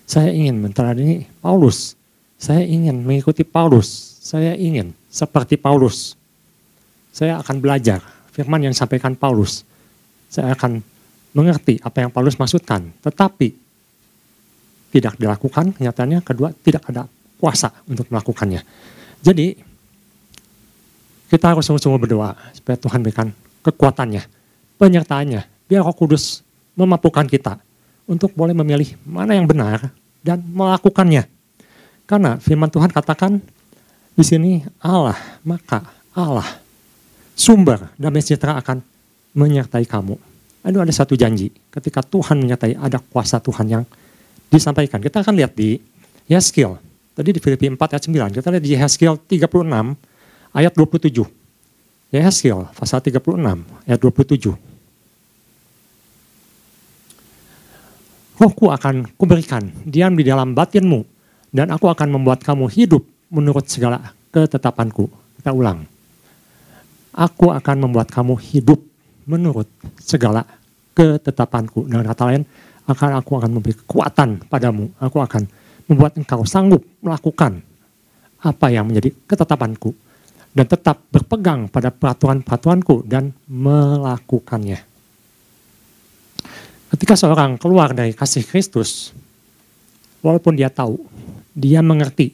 Saya 0.07 0.31
ingin 0.31 0.63
menteladani 0.63 1.27
Paulus. 1.43 1.99
Saya 2.39 2.63
ingin 2.63 3.03
mengikuti 3.03 3.43
Paulus. 3.43 3.91
Saya 4.23 4.55
ingin 4.55 4.95
seperti 5.11 5.59
Paulus. 5.59 6.15
Saya 7.11 7.43
akan 7.43 7.59
belajar 7.59 7.99
firman 8.31 8.63
yang 8.63 8.73
disampaikan 8.73 9.19
Paulus. 9.19 9.67
Saya 10.31 10.55
akan 10.55 10.79
mengerti 11.35 11.83
apa 11.83 12.07
yang 12.07 12.11
Paulus 12.15 12.39
maksudkan. 12.39 12.95
Tetapi 13.03 13.51
tidak 14.95 15.19
dilakukan, 15.19 15.75
kenyataannya 15.75 16.23
kedua 16.23 16.55
tidak 16.63 16.87
ada 16.87 17.11
kuasa 17.37 17.75
untuk 17.91 18.07
melakukannya. 18.09 18.63
Jadi 19.21 19.59
kita 21.27 21.51
harus 21.51 21.67
sungguh-sungguh 21.67 22.01
berdoa 22.07 22.33
supaya 22.55 22.79
Tuhan 22.79 23.03
berikan 23.03 23.29
kekuatannya, 23.67 24.23
penyertaannya, 24.79 25.67
biar 25.67 25.83
Roh 25.83 25.97
Kudus 25.99 26.47
memampukan 26.79 27.27
kita 27.27 27.59
untuk 28.07 28.33
boleh 28.33 28.55
memilih 28.55 28.95
mana 29.03 29.35
yang 29.35 29.47
benar 29.47 29.91
dan 30.23 30.43
melakukannya. 30.43 31.27
Karena 32.07 32.39
firman 32.39 32.71
Tuhan 32.71 32.91
katakan 32.91 33.43
di 34.15 34.25
sini 34.25 34.63
Allah, 34.79 35.19
maka 35.43 35.83
Allah 36.15 36.47
sumber 37.37 37.93
dan 38.01 38.17
sejahtera 38.17 38.57
akan 38.63 38.81
menyertai 39.37 39.85
kamu. 39.85 40.17
Aduh 40.67 40.83
ada 40.83 40.91
satu 40.91 41.15
janji 41.15 41.53
ketika 41.71 42.01
Tuhan 42.03 42.43
menyertai 42.43 42.75
ada 42.81 42.99
kuasa 42.99 43.39
Tuhan 43.39 43.67
yang 43.69 43.85
disampaikan. 44.49 44.99
Kita 44.99 45.23
akan 45.23 45.37
lihat 45.37 45.53
di 45.55 45.79
Yeskiel. 46.27 46.81
Tadi 47.15 47.31
di 47.33 47.41
Filipi 47.41 47.71
4 47.71 47.79
ayat 47.79 48.05
9. 48.09 48.35
Kita 48.35 48.49
lihat 48.51 48.65
di 48.65 48.73
Yeskiel 48.75 49.15
36 49.31 49.95
ayat 50.57 50.73
27. 50.75 51.23
Yeskiel 52.11 52.67
pasal 52.75 52.99
36 53.05 53.21
ayat 53.87 54.01
27. 54.01 54.76
Rohku 58.37 58.69
akan 58.69 59.17
kuberikan 59.17 59.65
diam 59.89 60.13
di 60.13 60.21
dalam 60.21 60.53
batinmu 60.53 61.01
dan 61.57 61.73
aku 61.73 61.89
akan 61.89 62.21
membuat 62.21 62.45
kamu 62.45 62.69
hidup 62.69 63.01
menurut 63.33 63.65
segala 63.65 64.13
ketetapanku. 64.29 65.09
Kita 65.41 65.57
ulang. 65.57 65.89
Aku 67.17 67.49
akan 67.49 67.77
membuat 67.89 68.13
kamu 68.13 68.37
hidup 68.37 68.77
menurut 69.25 69.65
segala 69.97 70.45
ketetapanku. 70.93 71.89
Dengan 71.89 72.05
kata 72.13 72.23
lain, 72.29 72.45
akan 72.85 73.11
aku 73.17 73.33
akan 73.41 73.51
memberi 73.57 73.73
kekuatan 73.73 74.45
padamu. 74.53 74.93
Aku 75.01 75.25
akan 75.25 75.49
membuat 75.89 76.21
engkau 76.21 76.45
sanggup 76.45 76.85
melakukan 77.01 77.65
apa 78.45 78.67
yang 78.69 78.85
menjadi 78.85 79.17
ketetapanku 79.25 79.97
dan 80.53 80.69
tetap 80.69 81.01
berpegang 81.09 81.73
pada 81.73 81.89
peraturan-peraturanku 81.89 83.05
dan 83.09 83.33
melakukannya. 83.49 84.96
Ketika 86.97 87.13
seorang 87.13 87.61
keluar 87.61 87.93
dari 87.93 88.17
kasih 88.17 88.41
Kristus, 88.41 89.13
walaupun 90.25 90.57
dia 90.57 90.73
tahu, 90.73 90.97
dia 91.53 91.85
mengerti, 91.85 92.33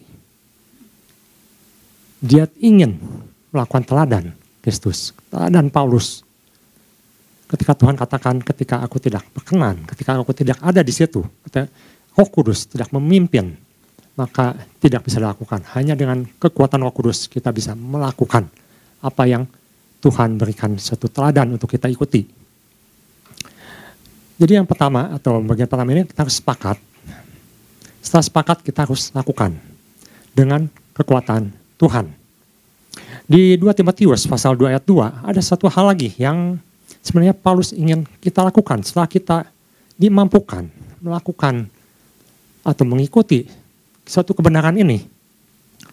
dia 2.23 2.47
ingin 2.63 2.95
melakukan 3.51 3.83
teladan 3.83 4.25
Kristus, 4.63 5.11
teladan 5.35 5.67
Paulus. 5.67 6.23
Ketika 7.51 7.75
Tuhan 7.75 7.99
katakan, 7.99 8.39
ketika 8.39 8.79
aku 8.87 9.03
tidak 9.03 9.27
berkenan, 9.35 9.83
ketika 9.83 10.15
aku 10.15 10.31
tidak 10.31 10.63
ada 10.63 10.87
di 10.87 10.95
situ, 10.95 11.27
Roh 12.15 12.29
Kudus 12.31 12.71
tidak 12.71 12.95
memimpin 12.95 13.59
maka 14.15 14.55
tidak 14.79 15.11
bisa 15.11 15.19
dilakukan. 15.19 15.67
Hanya 15.75 15.99
dengan 15.99 16.23
kekuatan 16.39 16.87
Roh 16.87 16.95
Kudus 16.95 17.27
kita 17.27 17.51
bisa 17.51 17.75
melakukan 17.75 18.47
apa 19.03 19.27
yang 19.27 19.43
Tuhan 19.99 20.39
berikan 20.39 20.79
satu 20.79 21.11
teladan 21.11 21.59
untuk 21.59 21.67
kita 21.67 21.91
ikuti. 21.91 22.42
Jadi 24.41 24.59
yang 24.59 24.69
pertama 24.69 25.13
atau 25.13 25.41
bagian 25.45 25.69
pertama 25.69 25.93
ini 25.93 26.09
kita 26.09 26.25
harus 26.25 26.41
sepakat. 26.41 26.77
Setelah 28.03 28.25
sepakat 28.25 28.59
kita 28.65 28.89
harus 28.89 29.13
lakukan 29.15 29.55
dengan 30.33 30.67
kekuatan 30.97 31.53
Tuhan. 31.79 32.11
Di 33.29 33.57
2 33.57 33.79
Timotius 33.79 34.27
pasal 34.27 34.59
2 34.59 34.77
ayat 34.77 34.85
2 34.85 35.25
ada 35.25 35.41
satu 35.41 35.71
hal 35.71 35.95
lagi 35.95 36.13
yang 36.19 36.59
sebenarnya 37.01 37.33
Paulus 37.33 37.73
ingin 37.73 38.05
kita 38.21 38.43
lakukan 38.45 38.83
setelah 38.85 39.09
kita 39.09 39.37
dimampukan 39.97 40.69
melakukan 41.03 41.67
atau 42.63 42.85
mengikuti 42.87 43.47
satu 44.07 44.35
kebenaran 44.35 44.75
ini. 44.79 45.03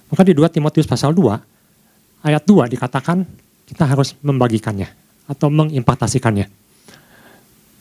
Maka 0.09 0.25
di 0.25 0.33
2 0.33 0.49
Timotius 0.49 0.89
pasal 0.89 1.13
2 1.13 2.25
ayat 2.25 2.43
2 2.45 2.73
dikatakan 2.73 3.25
kita 3.69 3.85
harus 3.85 4.17
membagikannya 4.25 4.89
atau 5.29 5.53
mengimpartasikannya. 5.53 6.58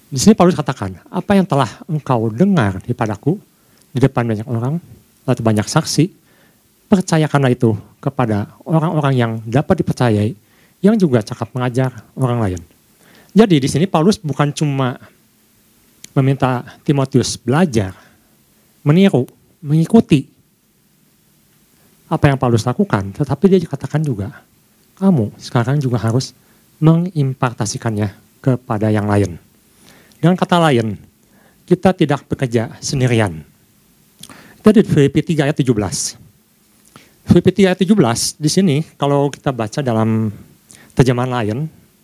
Di 0.09 0.17
sini 0.17 0.33
Paulus 0.33 0.57
katakan, 0.57 0.97
apa 1.13 1.37
yang 1.37 1.45
telah 1.45 1.69
engkau 1.85 2.33
dengar 2.33 2.81
daripada-Ku 2.81 3.37
di 3.93 4.01
depan 4.01 4.25
banyak 4.25 4.49
orang 4.49 4.81
atau 5.29 5.43
banyak 5.45 5.69
saksi, 5.69 6.09
percayakanlah 6.89 7.53
itu 7.53 7.77
kepada 8.01 8.49
orang-orang 8.65 9.13
yang 9.13 9.33
dapat 9.45 9.85
dipercayai, 9.85 10.33
yang 10.81 10.97
juga 10.97 11.21
cakap 11.21 11.53
mengajar 11.53 11.93
orang 12.17 12.41
lain. 12.41 12.61
Jadi 13.37 13.61
di 13.61 13.69
sini 13.69 13.85
Paulus 13.85 14.17
bukan 14.17 14.49
cuma 14.57 14.97
meminta 16.17 16.65
Timotius 16.89 17.37
belajar, 17.37 17.93
meniru, 18.81 19.29
mengikuti 19.61 20.25
apa 22.09 22.33
yang 22.33 22.41
Paulus 22.41 22.65
lakukan, 22.65 23.13
tetapi 23.13 23.45
dia 23.53 23.61
dikatakan 23.61 24.01
juga, 24.01 24.41
kamu 24.97 25.37
sekarang 25.37 25.77
juga 25.77 26.01
harus 26.01 26.33
mengimpartasikannya 26.81 28.17
kepada 28.41 28.89
yang 28.89 29.05
lain. 29.05 29.48
Dengan 30.19 30.35
kata 30.35 30.59
lain, 30.59 30.99
kita 31.63 31.95
tidak 31.95 32.27
bekerja 32.27 32.75
sendirian. 32.83 33.39
Kita 34.59 34.75
di 34.75 34.83
Filipi 34.83 35.23
3 35.23 35.47
ayat 35.47 35.57
17. 35.63 36.19
Filipi 37.31 37.51
3 37.63 37.71
ayat 37.71 37.81
17, 37.87 38.43
di 38.43 38.51
sini 38.51 38.77
kalau 38.99 39.31
kita 39.31 39.55
baca 39.55 39.79
dalam 39.79 40.35
terjemahan 40.99 41.31
lain, 41.31 41.59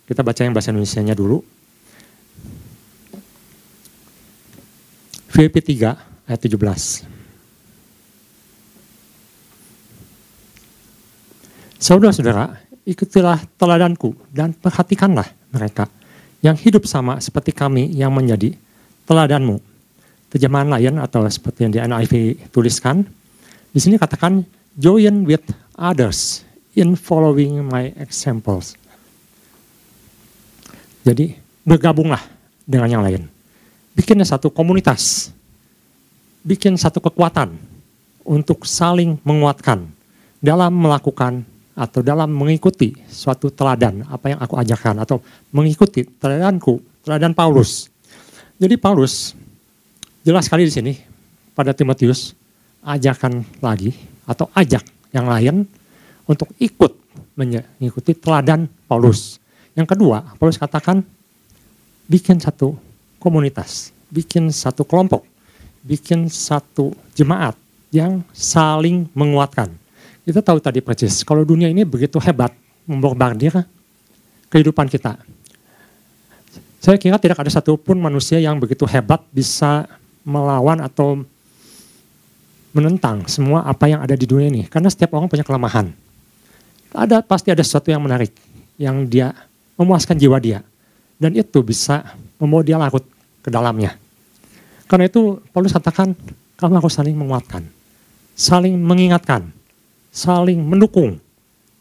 kita 0.07 0.23
baca 0.23 0.39
yang 0.39 0.55
bahasa 0.55 0.71
Indonesia-nya 0.71 1.11
dulu. 1.11 1.43
Filipi 5.35 5.59
3 5.59 6.31
ayat 6.31 6.39
17. 6.39 7.03
Saudara-saudara, 11.75 12.63
ikutilah 12.87 13.43
teladanku 13.59 14.15
dan 14.31 14.55
perhatikanlah 14.55 15.27
mereka 15.51 15.91
yang 16.43 16.55
hidup 16.57 16.83
sama 16.87 17.19
seperti 17.23 17.55
kami 17.55 17.91
yang 17.93 18.11
menjadi 18.11 18.55
teladanmu. 19.07 19.61
Terjemahan 20.33 20.67
lain 20.67 20.99
atau 20.99 21.23
seperti 21.31 21.63
yang 21.63 21.71
di 21.71 21.79
NIV 21.79 22.13
tuliskan, 22.51 23.07
di 23.71 23.79
sini 23.79 23.95
katakan 23.95 24.43
join 24.75 25.23
with 25.23 25.43
others 25.79 26.43
in 26.75 26.99
following 26.99 27.63
my 27.63 27.95
examples. 27.95 28.75
Jadi 31.07 31.37
bergabunglah 31.63 32.19
dengan 32.67 32.89
yang 32.91 33.03
lain. 33.05 33.23
Bikin 33.95 34.19
satu 34.27 34.51
komunitas, 34.51 35.31
bikin 36.43 36.75
satu 36.75 36.99
kekuatan 36.99 37.55
untuk 38.27 38.67
saling 38.67 39.15
menguatkan 39.23 39.87
dalam 40.43 40.73
melakukan 40.75 41.47
atau 41.75 41.99
dalam 41.99 42.31
mengikuti 42.31 42.95
suatu 43.11 43.51
teladan 43.51 44.07
apa 44.07 44.31
yang 44.31 44.39
aku 44.39 44.55
ajarkan 44.55 45.03
atau 45.03 45.19
mengikuti 45.51 46.07
teladanku, 46.07 46.79
teladan 47.03 47.35
Paulus. 47.35 47.91
Jadi 48.55 48.79
Paulus 48.79 49.35
jelas 50.23 50.47
sekali 50.47 50.63
di 50.63 50.71
sini 50.71 50.93
pada 51.51 51.75
Timotius 51.75 52.31
ajarkan 52.79 53.43
lagi 53.59 53.91
atau 54.23 54.47
ajak 54.55 54.87
yang 55.11 55.27
lain 55.27 55.67
untuk 56.23 56.47
ikut 56.63 56.95
mengikuti 57.35 58.15
teladan 58.15 58.71
Paulus. 58.87 59.43
Yang 59.75 59.99
kedua, 59.99 60.23
Paulus 60.39 60.55
katakan 60.55 61.03
bikin 62.07 62.39
satu 62.39 62.79
komunitas, 63.19 63.91
bikin 64.07 64.47
satu 64.47 64.87
kelompok, 64.87 65.27
bikin 65.83 66.31
satu 66.31 66.95
jemaat 67.11 67.59
yang 67.91 68.23
saling 68.31 69.11
menguatkan 69.11 69.75
kita 70.25 70.41
tahu 70.41 70.57
tadi 70.57 70.81
persis, 70.81 71.21
kalau 71.21 71.45
dunia 71.45 71.69
ini 71.69 71.85
begitu 71.85 72.17
hebat, 72.17 72.49
membombardir 72.89 73.61
kehidupan 74.49 74.89
kita. 74.89 75.21
Saya 76.81 76.97
kira 77.01 77.17
tidak 77.17 77.41
ada 77.41 77.49
satupun 77.49 77.97
manusia 77.97 78.41
yang 78.41 78.57
begitu 78.57 78.85
hebat 78.85 79.21
bisa 79.33 79.89
melawan 80.25 80.81
atau 80.81 81.21
menentang 82.75 83.23
semua 83.25 83.63
apa 83.63 83.87
yang 83.87 84.03
ada 84.03 84.13
di 84.13 84.25
dunia 84.27 84.51
ini. 84.51 84.63
Karena 84.67 84.89
setiap 84.91 85.15
orang 85.17 85.31
punya 85.31 85.45
kelemahan. 85.47 85.89
Ada 86.91 87.23
pasti 87.23 87.49
ada 87.49 87.63
sesuatu 87.63 87.87
yang 87.89 88.03
menarik 88.03 88.35
yang 88.75 89.07
dia 89.07 89.31
memuaskan 89.79 90.19
jiwa 90.19 90.37
dia. 90.43 90.59
Dan 91.15 91.31
itu 91.33 91.63
bisa 91.63 92.03
membawa 92.35 92.61
dia 92.61 92.75
larut 92.75 93.05
ke 93.39 93.47
dalamnya. 93.47 93.95
Karena 94.85 95.07
itu 95.07 95.39
Paulus 95.55 95.71
katakan 95.71 96.11
kamu 96.59 96.83
harus 96.83 96.93
saling 96.93 97.15
menguatkan, 97.15 97.63
saling 98.35 98.75
mengingatkan, 98.75 99.54
saling 100.15 100.63
mendukung 100.63 101.19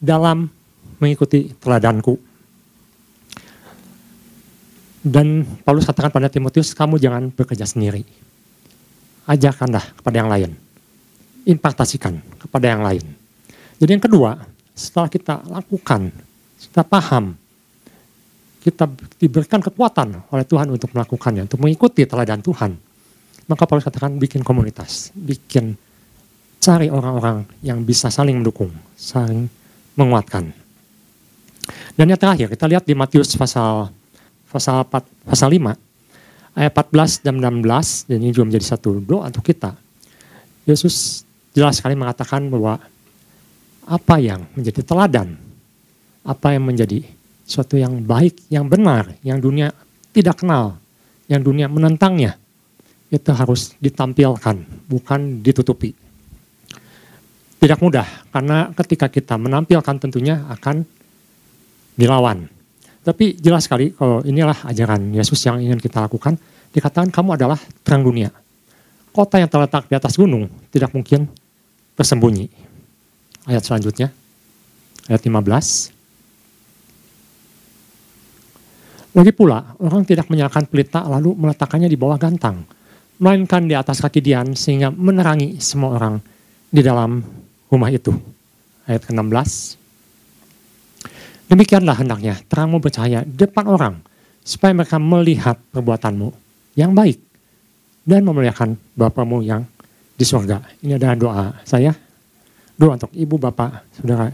dalam 0.03 0.51
mengikuti 0.99 1.55
teladanku. 1.63 2.19
Dan 5.05 5.47
Paulus 5.63 5.87
katakan 5.87 6.11
pada 6.11 6.27
Timotius, 6.27 6.75
kamu 6.75 6.99
jangan 6.99 7.31
bekerja 7.31 7.69
sendiri. 7.69 8.03
Ajarkanlah 9.31 9.95
kepada 10.01 10.17
yang 10.19 10.31
lain. 10.33 10.51
Impartasikan 11.47 12.19
kepada 12.41 12.67
yang 12.73 12.83
lain. 12.83 13.05
Jadi 13.79 13.91
yang 13.95 14.03
kedua, 14.03 14.41
setelah 14.73 15.13
kita 15.13 15.45
lakukan, 15.45 16.09
kita 16.57 16.83
paham, 16.83 17.37
kita 18.65 18.89
diberikan 19.21 19.61
kekuatan 19.61 20.25
oleh 20.33 20.45
Tuhan 20.49 20.73
untuk 20.73 20.89
melakukannya, 20.97 21.45
untuk 21.45 21.61
mengikuti 21.61 22.09
teladan 22.09 22.41
Tuhan. 22.41 22.73
Maka 23.45 23.69
Paulus 23.69 23.85
katakan 23.85 24.17
bikin 24.17 24.41
komunitas, 24.41 25.13
bikin 25.13 25.77
cari 26.65 26.89
orang-orang 26.89 27.45
yang 27.61 27.85
bisa 27.85 28.09
saling 28.09 28.41
mendukung, 28.41 28.73
saling 28.97 29.45
menguatkan. 30.01 30.49
Dan 31.93 32.09
yang 32.09 32.17
terakhir, 32.17 32.49
kita 32.49 32.65
lihat 32.65 32.89
di 32.89 32.97
Matius 32.97 33.37
pasal 33.37 33.93
pasal 34.49 34.89
4, 34.89 35.29
pasal 35.29 35.49
5 35.53 35.77
ayat 36.57 36.73
14 36.73 37.27
dan 37.27 37.35
16 37.43 38.09
dan 38.09 38.19
ini 38.23 38.31
juga 38.31 38.47
menjadi 38.49 38.67
satu 38.73 39.03
doa 39.03 39.29
untuk 39.29 39.45
kita. 39.45 39.77
Yesus 40.65 41.27
jelas 41.53 41.83
sekali 41.83 41.99
mengatakan 41.99 42.49
bahwa 42.49 42.81
apa 43.85 44.17
yang 44.17 44.49
menjadi 44.57 44.81
teladan, 44.81 45.37
apa 46.25 46.57
yang 46.57 46.65
menjadi 46.65 47.05
suatu 47.45 47.77
yang 47.77 48.01
baik, 48.01 48.49
yang 48.49 48.65
benar, 48.65 49.13
yang 49.21 49.37
dunia 49.37 49.69
tidak 50.17 50.41
kenal, 50.41 50.81
yang 51.29 51.45
dunia 51.45 51.69
menentangnya, 51.69 52.41
itu 53.13 53.29
harus 53.35 53.77
ditampilkan, 53.83 54.65
bukan 54.89 55.45
ditutupi. 55.45 55.93
Tidak 57.65 57.81
mudah, 57.81 58.05
karena 58.29 58.69
ketika 58.77 59.09
kita 59.09 59.41
menampilkan 59.41 59.97
tentunya 59.97 60.37
akan 60.53 60.85
dilawan. 61.97 62.45
Tapi 63.01 63.41
jelas 63.41 63.65
sekali 63.65 63.89
kalau 63.97 64.21
inilah 64.21 64.69
ajaran 64.69 65.01
Yesus 65.17 65.41
yang 65.49 65.65
ingin 65.65 65.81
kita 65.81 66.05
lakukan, 66.05 66.37
dikatakan 66.77 67.09
kamu 67.09 67.41
adalah 67.41 67.57
terang 67.81 68.05
dunia. 68.05 68.29
Kota 69.17 69.41
yang 69.41 69.49
terletak 69.49 69.89
di 69.89 69.97
atas 69.97 70.13
gunung 70.21 70.45
tidak 70.69 70.93
mungkin 70.93 71.25
bersembunyi. 71.97 72.53
Ayat 73.49 73.65
selanjutnya, 73.65 74.13
ayat 75.09 75.25
15. 75.25 75.89
Lagi 79.17 79.33
pula, 79.33 79.73
orang 79.81 80.05
tidak 80.05 80.29
menyalakan 80.29 80.69
pelita 80.69 81.01
lalu 81.09 81.33
meletakkannya 81.33 81.89
di 81.89 81.97
bawah 81.97 82.21
gantang, 82.21 82.69
melainkan 83.17 83.65
di 83.65 83.73
atas 83.73 84.05
kaki 84.05 84.21
Dian 84.21 84.53
sehingga 84.53 84.93
menerangi 84.93 85.57
semua 85.65 85.97
orang 85.97 86.21
di 86.69 86.85
dalam 86.85 87.44
rumah 87.69 87.91
itu. 87.93 88.13
Ayat 88.85 89.05
ke-16. 89.09 89.81
Demikianlah 91.49 91.97
hendaknya 92.01 92.41
terangmu 92.49 92.81
bercahaya 92.81 93.25
depan 93.25 93.69
orang, 93.69 93.95
supaya 94.45 94.73
mereka 94.77 94.97
melihat 95.01 95.57
perbuatanmu 95.73 96.33
yang 96.77 96.93
baik 96.93 97.21
dan 98.05 98.25
memuliakan 98.25 98.77
Bapamu 98.97 99.41
yang 99.41 99.65
di 100.15 100.25
surga. 100.25 100.61
Ini 100.85 101.01
adalah 101.01 101.17
doa 101.17 101.45
saya, 101.65 101.93
doa 102.77 102.97
untuk 102.97 103.13
ibu, 103.13 103.37
bapak, 103.41 103.83
saudara, 103.97 104.33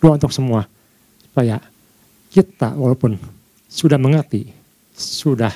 doa 0.00 0.12
untuk 0.16 0.32
semua, 0.32 0.68
supaya 1.20 1.60
kita 2.32 2.72
walaupun 2.76 3.20
sudah 3.68 3.96
mengerti, 4.00 4.52
sudah 4.96 5.52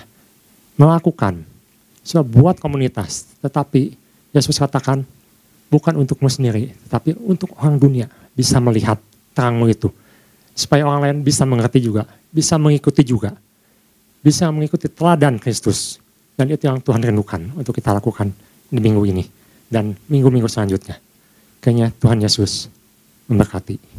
melakukan, 0.76 1.40
sudah 2.04 2.24
buat 2.24 2.60
komunitas, 2.60 3.32
tetapi 3.40 3.96
Yesus 4.32 4.60
katakan 4.60 5.08
bukan 5.72 5.98
untukmu 5.98 6.30
sendiri, 6.30 6.74
tetapi 6.86 7.18
untuk 7.26 7.54
orang 7.58 7.76
dunia 7.80 8.06
bisa 8.36 8.60
melihat 8.62 9.00
terangmu 9.34 9.66
itu 9.70 9.88
supaya 10.56 10.88
orang 10.88 11.00
lain 11.04 11.16
bisa 11.20 11.44
mengerti 11.44 11.84
juga, 11.84 12.08
bisa 12.32 12.56
mengikuti 12.56 13.04
juga, 13.04 13.36
bisa 14.24 14.48
mengikuti 14.48 14.88
teladan 14.88 15.36
Kristus. 15.36 16.00
Dan 16.36 16.52
itu 16.52 16.68
yang 16.68 16.80
Tuhan 16.84 17.00
rindukan 17.00 17.52
untuk 17.56 17.72
kita 17.76 17.96
lakukan 17.96 18.28
di 18.68 18.76
minggu 18.76 19.04
ini 19.08 19.24
dan 19.72 19.96
minggu-minggu 20.08 20.48
selanjutnya. 20.48 21.00
Kayaknya 21.64 21.96
Tuhan 21.96 22.18
Yesus 22.20 22.68
memberkati. 23.28 23.95